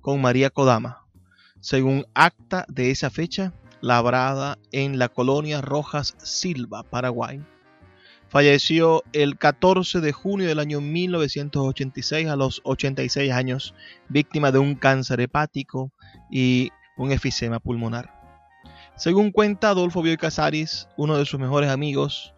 con 0.00 0.20
María 0.20 0.50
Kodama, 0.50 1.06
según 1.60 2.06
acta 2.12 2.66
de 2.68 2.90
esa 2.90 3.08
fecha, 3.08 3.54
labrada 3.80 4.58
en 4.72 4.98
la 4.98 5.08
colonia 5.08 5.60
Rojas 5.60 6.16
Silva, 6.18 6.82
Paraguay. 6.82 7.40
Falleció 8.28 9.04
el 9.14 9.38
14 9.38 10.00
de 10.00 10.12
junio 10.12 10.48
del 10.48 10.58
año 10.58 10.82
1986 10.82 12.28
a 12.28 12.36
los 12.36 12.60
86 12.64 13.32
años, 13.32 13.74
víctima 14.08 14.52
de 14.52 14.58
un 14.58 14.74
cáncer 14.74 15.20
hepático 15.20 15.92
y 16.30 16.72
un 16.98 17.12
efisema 17.12 17.60
pulmonar. 17.60 18.12
Según 18.96 19.30
cuenta 19.30 19.70
Adolfo 19.70 20.02
Bioy 20.02 20.16
Casaris, 20.16 20.88
uno 20.96 21.16
de 21.16 21.24
sus 21.24 21.40
mejores 21.40 21.70
amigos, 21.70 22.34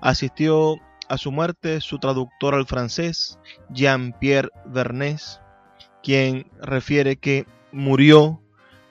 asistió 0.00 0.76
a 1.08 1.18
su 1.18 1.32
muerte 1.32 1.80
su 1.80 1.98
traductor 1.98 2.54
al 2.54 2.66
francés, 2.66 3.38
Jean-Pierre 3.70 4.48
Vernès, 4.64 5.40
quien 6.02 6.46
refiere 6.60 7.16
que 7.16 7.46
murió 7.72 8.40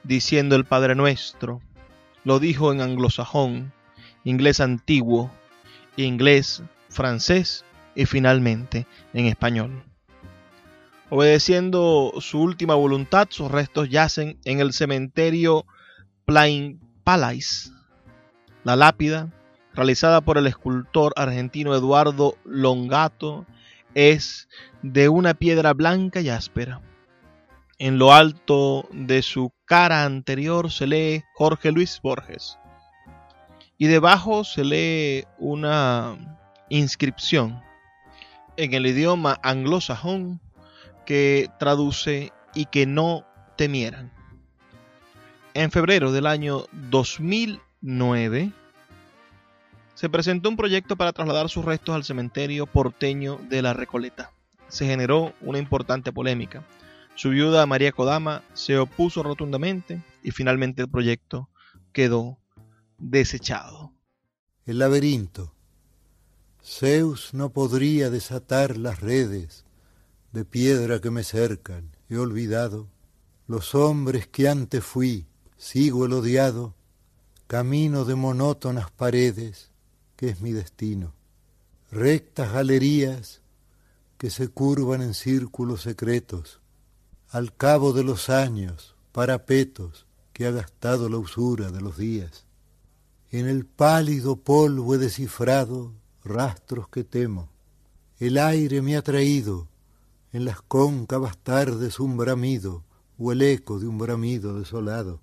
diciendo 0.03 0.55
el 0.55 0.65
Padre 0.65 0.95
Nuestro. 0.95 1.61
Lo 2.23 2.39
dijo 2.39 2.71
en 2.71 2.81
anglosajón, 2.81 3.73
inglés 4.23 4.59
antiguo, 4.59 5.31
inglés, 5.95 6.63
francés 6.89 7.65
y 7.95 8.05
finalmente 8.05 8.85
en 9.13 9.27
español. 9.27 9.83
Obedeciendo 11.15 12.11
su 12.21 12.41
última 12.41 12.73
voluntad, 12.73 13.27
sus 13.29 13.51
restos 13.51 13.87
yacen 13.87 14.39
en 14.45 14.59
el 14.59 14.73
cementerio 14.73 15.63
Plain 16.25 16.81
Palais. 17.03 17.71
La 18.63 18.75
lápida, 18.75 19.31
realizada 19.75 20.21
por 20.21 20.39
el 20.39 20.47
escultor 20.47 21.13
argentino 21.15 21.75
Eduardo 21.75 22.35
Longato, 22.45 23.45
es 23.93 24.49
de 24.81 25.07
una 25.07 25.35
piedra 25.35 25.73
blanca 25.73 26.19
y 26.19 26.29
áspera. 26.29 26.81
En 27.77 27.99
lo 27.99 28.11
alto 28.11 28.89
de 28.91 29.21
su 29.21 29.53
cara 29.65 30.05
anterior 30.05 30.71
se 30.71 30.87
lee 30.87 31.23
Jorge 31.35 31.71
Luis 31.71 31.99
Borges. 32.01 32.57
Y 33.77 33.85
debajo 33.85 34.43
se 34.43 34.63
lee 34.63 35.25
una 35.37 36.39
inscripción 36.69 37.61
en 38.57 38.73
el 38.73 38.87
idioma 38.87 39.39
anglosajón 39.43 40.41
que 41.05 41.49
traduce 41.59 42.31
y 42.53 42.65
que 42.65 42.85
no 42.85 43.25
temieran. 43.55 44.11
En 45.53 45.71
febrero 45.71 46.11
del 46.11 46.25
año 46.25 46.65
2009 46.89 48.51
se 49.93 50.09
presentó 50.09 50.49
un 50.49 50.57
proyecto 50.57 50.95
para 50.95 51.13
trasladar 51.13 51.49
sus 51.49 51.63
restos 51.63 51.95
al 51.95 52.03
cementerio 52.03 52.65
porteño 52.65 53.39
de 53.49 53.61
la 53.61 53.73
Recoleta. 53.73 54.31
Se 54.67 54.87
generó 54.87 55.33
una 55.41 55.59
importante 55.59 56.11
polémica. 56.11 56.65
Su 57.15 57.29
viuda 57.29 57.67
María 57.67 57.91
Kodama 57.91 58.41
se 58.53 58.79
opuso 58.79 59.21
rotundamente 59.21 60.01
y 60.23 60.31
finalmente 60.31 60.81
el 60.81 60.89
proyecto 60.89 61.49
quedó 61.91 62.39
desechado. 62.97 63.93
El 64.65 64.79
laberinto. 64.79 65.53
Zeus 66.63 67.33
no 67.33 67.49
podría 67.51 68.09
desatar 68.09 68.77
las 68.77 69.01
redes 69.01 69.65
de 70.33 70.43
piedra 70.45 70.99
que 70.99 71.11
me 71.11 71.23
cercan. 71.23 71.91
He 72.09 72.17
olvidado 72.17 72.87
los 73.47 73.75
hombres 73.75 74.27
que 74.27 74.49
antes 74.49 74.83
fui, 74.83 75.27
sigo 75.57 76.05
el 76.05 76.13
odiado, 76.13 76.73
camino 77.47 78.03
de 78.03 78.15
monótonas 78.15 78.89
paredes, 78.91 79.69
que 80.15 80.29
es 80.29 80.41
mi 80.41 80.51
destino. 80.51 81.13
Rectas 81.91 82.51
galerías 82.51 83.41
que 84.17 84.29
se 84.29 84.47
curvan 84.47 85.01
en 85.01 85.13
círculos 85.13 85.83
secretos, 85.83 86.59
al 87.29 87.55
cabo 87.55 87.93
de 87.93 88.03
los 88.03 88.29
años, 88.29 88.95
parapetos 89.11 90.07
que 90.33 90.47
ha 90.47 90.51
gastado 90.51 91.09
la 91.09 91.17
usura 91.17 91.71
de 91.71 91.81
los 91.81 91.97
días. 91.97 92.45
En 93.29 93.47
el 93.47 93.65
pálido 93.65 94.37
polvo 94.37 94.95
he 94.95 94.97
descifrado 94.97 95.93
rastros 96.23 96.87
que 96.87 97.03
temo. 97.03 97.49
El 98.19 98.37
aire 98.37 98.81
me 98.81 98.95
ha 98.95 99.01
traído 99.01 99.67
en 100.33 100.45
las 100.45 100.61
cóncavas 100.61 101.37
tardes 101.37 101.99
un 101.99 102.17
bramido 102.17 102.83
o 103.17 103.31
el 103.31 103.41
eco 103.43 103.79
de 103.79 103.87
un 103.87 103.97
bramido 103.97 104.59
desolado. 104.59 105.21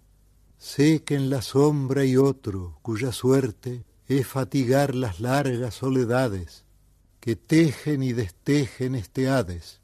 Sé 0.56 1.02
que 1.02 1.16
en 1.16 1.28
la 1.28 1.42
sombra 1.42 2.02
hay 2.02 2.16
otro 2.16 2.78
cuya 2.82 3.12
suerte 3.12 3.84
es 4.06 4.26
fatigar 4.26 4.94
las 4.94 5.20
largas 5.20 5.74
soledades 5.74 6.64
que 7.18 7.36
tejen 7.36 8.02
y 8.02 8.12
destejen 8.12 8.94
este 8.94 9.28
Hades, 9.28 9.80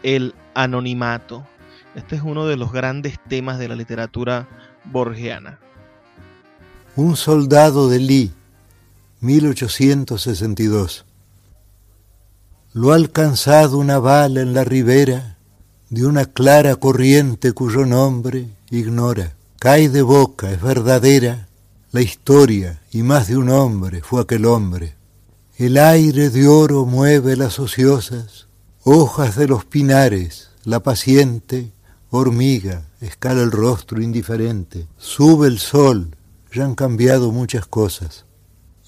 el 0.03 0.35
anonimato. 0.55 1.47
Este 1.95 2.17
es 2.17 2.23
uno 2.23 2.47
de 2.47 2.57
los 2.57 2.73
grandes 2.73 3.19
temas 3.29 3.59
de 3.59 3.69
la 3.69 3.77
literatura 3.77 4.49
borgiana. 4.85 5.59
Un 6.97 7.17
soldado 7.17 7.89
de 7.89 7.99
Lee, 7.99 8.33
1862. 9.21 11.05
Lo 12.75 12.91
ha 12.91 12.97
alcanzado 12.97 13.79
una 13.79 14.01
bala 14.01 14.41
en 14.41 14.53
la 14.53 14.65
ribera 14.65 15.39
de 15.91 16.05
una 16.05 16.25
clara 16.25 16.75
corriente 16.75 17.53
cuyo 17.53 17.87
nombre 17.87 18.49
ignora. 18.69 19.37
Cae 19.61 19.89
de 19.89 20.03
boca, 20.03 20.51
es 20.51 20.61
verdadera, 20.61 21.47
la 21.93 22.03
historia 22.03 22.83
y 22.91 23.05
más 23.05 23.29
de 23.29 23.37
un 23.37 23.49
hombre 23.51 24.03
fue 24.03 24.23
aquel 24.23 24.45
hombre. 24.45 24.97
El 25.57 25.79
aire 25.79 26.31
de 26.31 26.49
oro 26.49 26.85
mueve 26.85 27.37
las 27.37 27.61
ociosas, 27.61 28.49
hojas 28.83 29.37
de 29.37 29.47
los 29.47 29.65
pinares, 29.65 30.51
la 30.65 30.83
paciente 30.83 31.71
hormiga 32.11 32.89
escala 33.01 33.43
el 33.43 33.53
rostro 33.53 34.03
indiferente, 34.03 34.89
sube 34.99 35.47
el 35.47 35.61
sol, 35.61 36.17
ya 36.53 36.65
han 36.65 36.75
cambiado 36.75 37.31
muchas 37.31 37.67
cosas, 37.67 38.25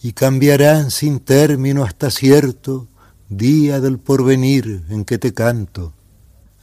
y 0.03 0.13
cambiarán 0.13 0.91
sin 0.91 1.21
término 1.21 1.85
hasta 1.85 2.11
cierto 2.11 2.89
día 3.29 3.81
del 3.81 3.99
porvenir 3.99 4.85
en 4.89 5.05
que 5.05 5.19
te 5.19 5.35
canto. 5.35 5.93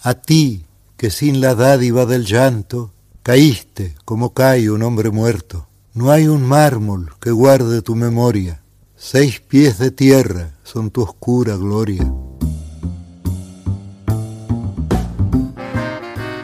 A 0.02 0.14
ti, 0.14 0.66
que 0.98 1.10
sin 1.10 1.42
la 1.42 1.56
dádiva 1.56 2.06
del 2.06 2.26
llanto, 2.26 2.94
caíste 3.22 3.96
como 4.06 4.34
cae 4.34 4.70
un 4.70 4.84
hombre 4.84 5.10
muerto. 5.10 5.68
No 5.94 6.12
hay 6.12 6.28
un 6.28 6.44
mármol 6.44 7.12
que 7.20 7.32
guarde 7.32 7.82
tu 7.82 7.96
memoria, 7.96 8.64
seis 8.96 9.40
pies 9.42 9.78
de 9.78 9.92
tierra 9.92 10.52
son 10.64 10.90
tu 10.90 11.02
oscura 11.02 11.56
gloria. 11.56 12.12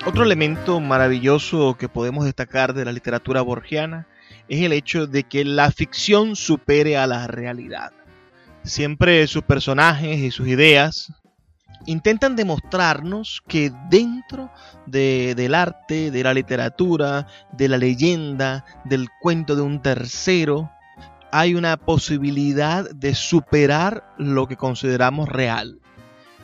Otro 0.05 0.23
elemento 0.23 0.79
maravilloso 0.79 1.77
que 1.77 1.87
podemos 1.87 2.25
destacar 2.25 2.73
de 2.73 2.83
la 2.83 2.91
literatura 2.91 3.41
borgiana 3.41 4.07
es 4.47 4.61
el 4.61 4.73
hecho 4.73 5.07
de 5.07 5.23
que 5.23 5.45
la 5.45 5.71
ficción 5.71 6.35
supere 6.35 6.97
a 6.97 7.07
la 7.07 7.27
realidad. 7.27 7.91
Siempre 8.63 9.25
sus 9.27 9.43
personajes 9.43 10.19
y 10.19 10.31
sus 10.31 10.47
ideas 10.47 11.11
intentan 11.85 12.35
demostrarnos 12.35 13.41
que 13.47 13.71
dentro 13.89 14.51
del 14.85 15.55
arte, 15.55 16.11
de 16.11 16.23
la 16.23 16.33
literatura, 16.33 17.27
de 17.51 17.67
la 17.67 17.77
leyenda, 17.77 18.65
del 18.85 19.07
cuento 19.21 19.55
de 19.55 19.61
un 19.61 19.81
tercero, 19.81 20.69
hay 21.31 21.55
una 21.55 21.77
posibilidad 21.77 22.89
de 22.89 23.15
superar 23.15 24.13
lo 24.17 24.47
que 24.47 24.57
consideramos 24.57 25.29
real. 25.29 25.79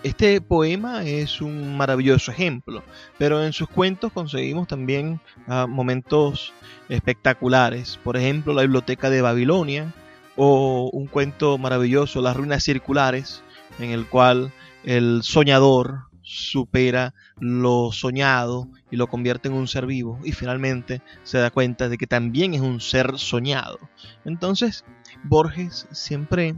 Este 0.03 0.39
poema 0.39 1.03
es 1.03 1.41
un 1.41 1.75
maravilloso 1.75 2.31
ejemplo, 2.31 2.83
pero 3.17 3.43
en 3.43 3.53
sus 3.53 3.67
cuentos 3.67 4.11
conseguimos 4.13 4.67
también 4.67 5.19
ah, 5.47 5.65
momentos 5.67 6.53
espectaculares. 6.89 7.99
Por 8.03 8.15
ejemplo, 8.15 8.53
la 8.53 8.61
biblioteca 8.61 9.09
de 9.09 9.21
Babilonia 9.21 9.91
o 10.35 10.89
un 10.91 11.07
cuento 11.07 11.57
maravilloso, 11.57 12.21
Las 12.21 12.35
ruinas 12.35 12.63
circulares, 12.63 13.43
en 13.79 13.91
el 13.91 14.07
cual 14.07 14.51
el 14.83 15.21
soñador 15.23 16.05
supera 16.21 17.13
lo 17.39 17.91
soñado 17.91 18.67
y 18.89 18.95
lo 18.95 19.07
convierte 19.07 19.47
en 19.47 19.53
un 19.53 19.67
ser 19.67 19.85
vivo 19.85 20.19
y 20.23 20.31
finalmente 20.31 21.01
se 21.23 21.37
da 21.37 21.51
cuenta 21.51 21.87
de 21.87 21.97
que 21.97 22.07
también 22.07 22.53
es 22.53 22.61
un 22.61 22.81
ser 22.81 23.19
soñado. 23.19 23.77
Entonces, 24.25 24.83
Borges 25.23 25.87
siempre 25.91 26.55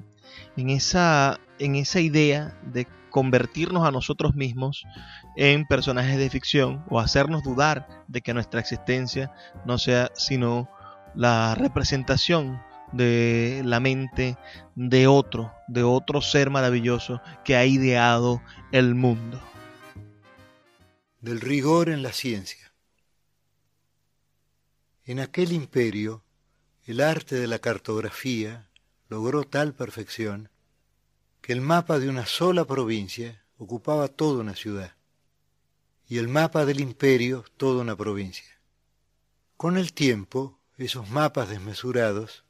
en 0.55 0.69
esa, 0.69 1.39
en 1.59 1.75
esa 1.75 1.99
idea 1.99 2.57
de 2.63 2.87
convertirnos 3.09 3.85
a 3.85 3.91
nosotros 3.91 4.35
mismos 4.35 4.85
en 5.35 5.65
personajes 5.65 6.17
de 6.17 6.29
ficción 6.29 6.83
o 6.89 6.99
hacernos 6.99 7.43
dudar 7.43 7.87
de 8.07 8.21
que 8.21 8.33
nuestra 8.33 8.59
existencia 8.59 9.31
no 9.65 9.77
sea 9.77 10.11
sino 10.13 10.69
la 11.15 11.55
representación 11.55 12.61
de 12.91 13.61
la 13.65 13.79
mente 13.79 14.37
de 14.75 15.07
otro, 15.07 15.53
de 15.67 15.83
otro 15.83 16.21
ser 16.21 16.49
maravilloso 16.49 17.21
que 17.43 17.55
ha 17.55 17.65
ideado 17.65 18.41
el 18.71 18.95
mundo. 18.95 19.41
Del 21.21 21.41
rigor 21.41 21.89
en 21.89 22.03
la 22.03 22.11
ciencia. 22.11 22.71
En 25.05 25.19
aquel 25.19 25.51
imperio, 25.51 26.23
el 26.85 27.01
arte 27.01 27.35
de 27.35 27.47
la 27.47 27.59
cartografía 27.59 28.69
logró 29.09 29.43
tal 29.43 29.73
perfección 29.73 30.49
que 31.41 31.53
el 31.53 31.61
mapa 31.61 31.99
de 31.99 32.09
una 32.09 32.25
sola 32.25 32.65
provincia 32.65 33.43
ocupaba 33.57 34.07
toda 34.07 34.41
una 34.41 34.55
ciudad 34.55 34.97
y 36.07 36.17
el 36.17 36.27
mapa 36.27 36.65
del 36.65 36.79
imperio 36.79 37.43
toda 37.57 37.81
una 37.81 37.95
provincia. 37.95 38.59
Con 39.57 39.77
el 39.77 39.93
tiempo, 39.93 40.59
esos 40.77 41.09
mapas 41.09 41.49
desmesurados 41.49 42.45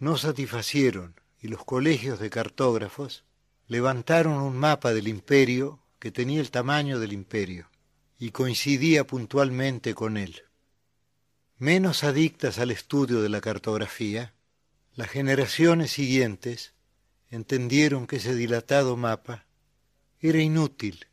no 0.00 0.16
satisfacieron 0.16 1.14
y 1.40 1.48
los 1.48 1.64
colegios 1.64 2.18
de 2.18 2.30
cartógrafos 2.30 3.24
levantaron 3.68 4.34
un 4.34 4.56
mapa 4.56 4.92
del 4.92 5.06
imperio 5.06 5.78
que 5.98 6.10
tenía 6.10 6.40
el 6.40 6.50
tamaño 6.50 6.98
del 6.98 7.12
imperio 7.12 7.70
y 8.18 8.30
coincidía 8.30 9.06
puntualmente 9.06 9.94
con 9.94 10.16
él. 10.16 10.42
Menos 11.58 12.02
adictas 12.02 12.58
al 12.58 12.70
estudio 12.70 13.20
de 13.20 13.28
la 13.28 13.42
cartografía, 13.42 14.32
las 14.94 15.10
generaciones 15.10 15.92
siguientes 15.92 16.72
entendieron 17.30 18.06
que 18.06 18.16
ese 18.16 18.34
dilatado 18.34 18.96
mapa 18.96 19.46
era 20.18 20.40
inútil 20.40 21.06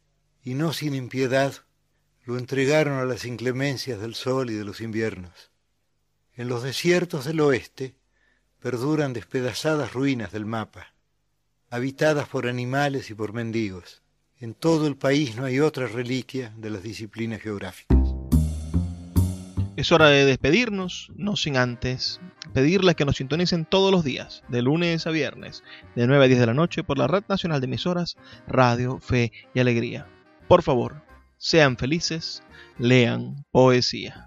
y 0.43 0.53
no 0.53 0.71
sin 0.71 0.95
impiedad 0.95 1.53
lo 2.23 2.37
entregaron 2.37 2.99
a 2.99 3.05
las 3.05 3.25
inclemencias 3.25 3.99
del 3.99 4.15
sol 4.15 4.49
y 4.49 4.53
de 4.53 4.63
los 4.63 4.79
inviernos. 4.79 5.51
En 6.35 6.47
los 6.47 6.63
desiertos 6.63 7.25
del 7.25 7.41
oeste 7.41 7.95
perduran 8.59 9.13
despedazadas 9.13 9.93
ruinas 9.93 10.31
del 10.31 10.45
mapa, 10.45 10.93
habitadas 11.69 12.27
por 12.27 12.47
animales 12.47 13.09
y 13.09 13.13
por 13.13 13.33
mendigos. 13.33 14.01
En 14.39 14.53
todo 14.53 14.87
el 14.87 14.95
país 14.95 15.35
no 15.35 15.45
hay 15.45 15.59
otra 15.59 15.87
reliquia 15.87 16.53
de 16.57 16.69
las 16.69 16.83
disciplinas 16.83 17.41
geográficas. 17.41 17.97
Es 19.75 19.91
hora 19.91 20.07
de 20.09 20.25
despedirnos, 20.25 21.11
no 21.15 21.35
sin 21.35 21.55
antes 21.55 22.19
pedirles 22.53 22.95
que 22.95 23.05
nos 23.05 23.17
sintonicen 23.17 23.65
todos 23.65 23.91
los 23.91 24.03
días, 24.03 24.43
de 24.47 24.63
lunes 24.63 25.05
a 25.05 25.11
viernes, 25.11 25.63
de 25.95 26.07
9 26.07 26.25
a 26.25 26.27
10 26.27 26.39
de 26.39 26.45
la 26.47 26.53
noche, 26.55 26.83
por 26.83 26.97
la 26.97 27.07
Red 27.07 27.25
Nacional 27.29 27.61
de 27.61 27.65
Emisoras 27.65 28.17
Radio, 28.47 28.99
Fe 28.99 29.31
y 29.53 29.59
Alegría. 29.59 30.07
Por 30.47 30.63
favor, 30.63 31.03
sean 31.37 31.77
felices, 31.77 32.41
lean 32.79 33.45
poesía. 33.51 34.26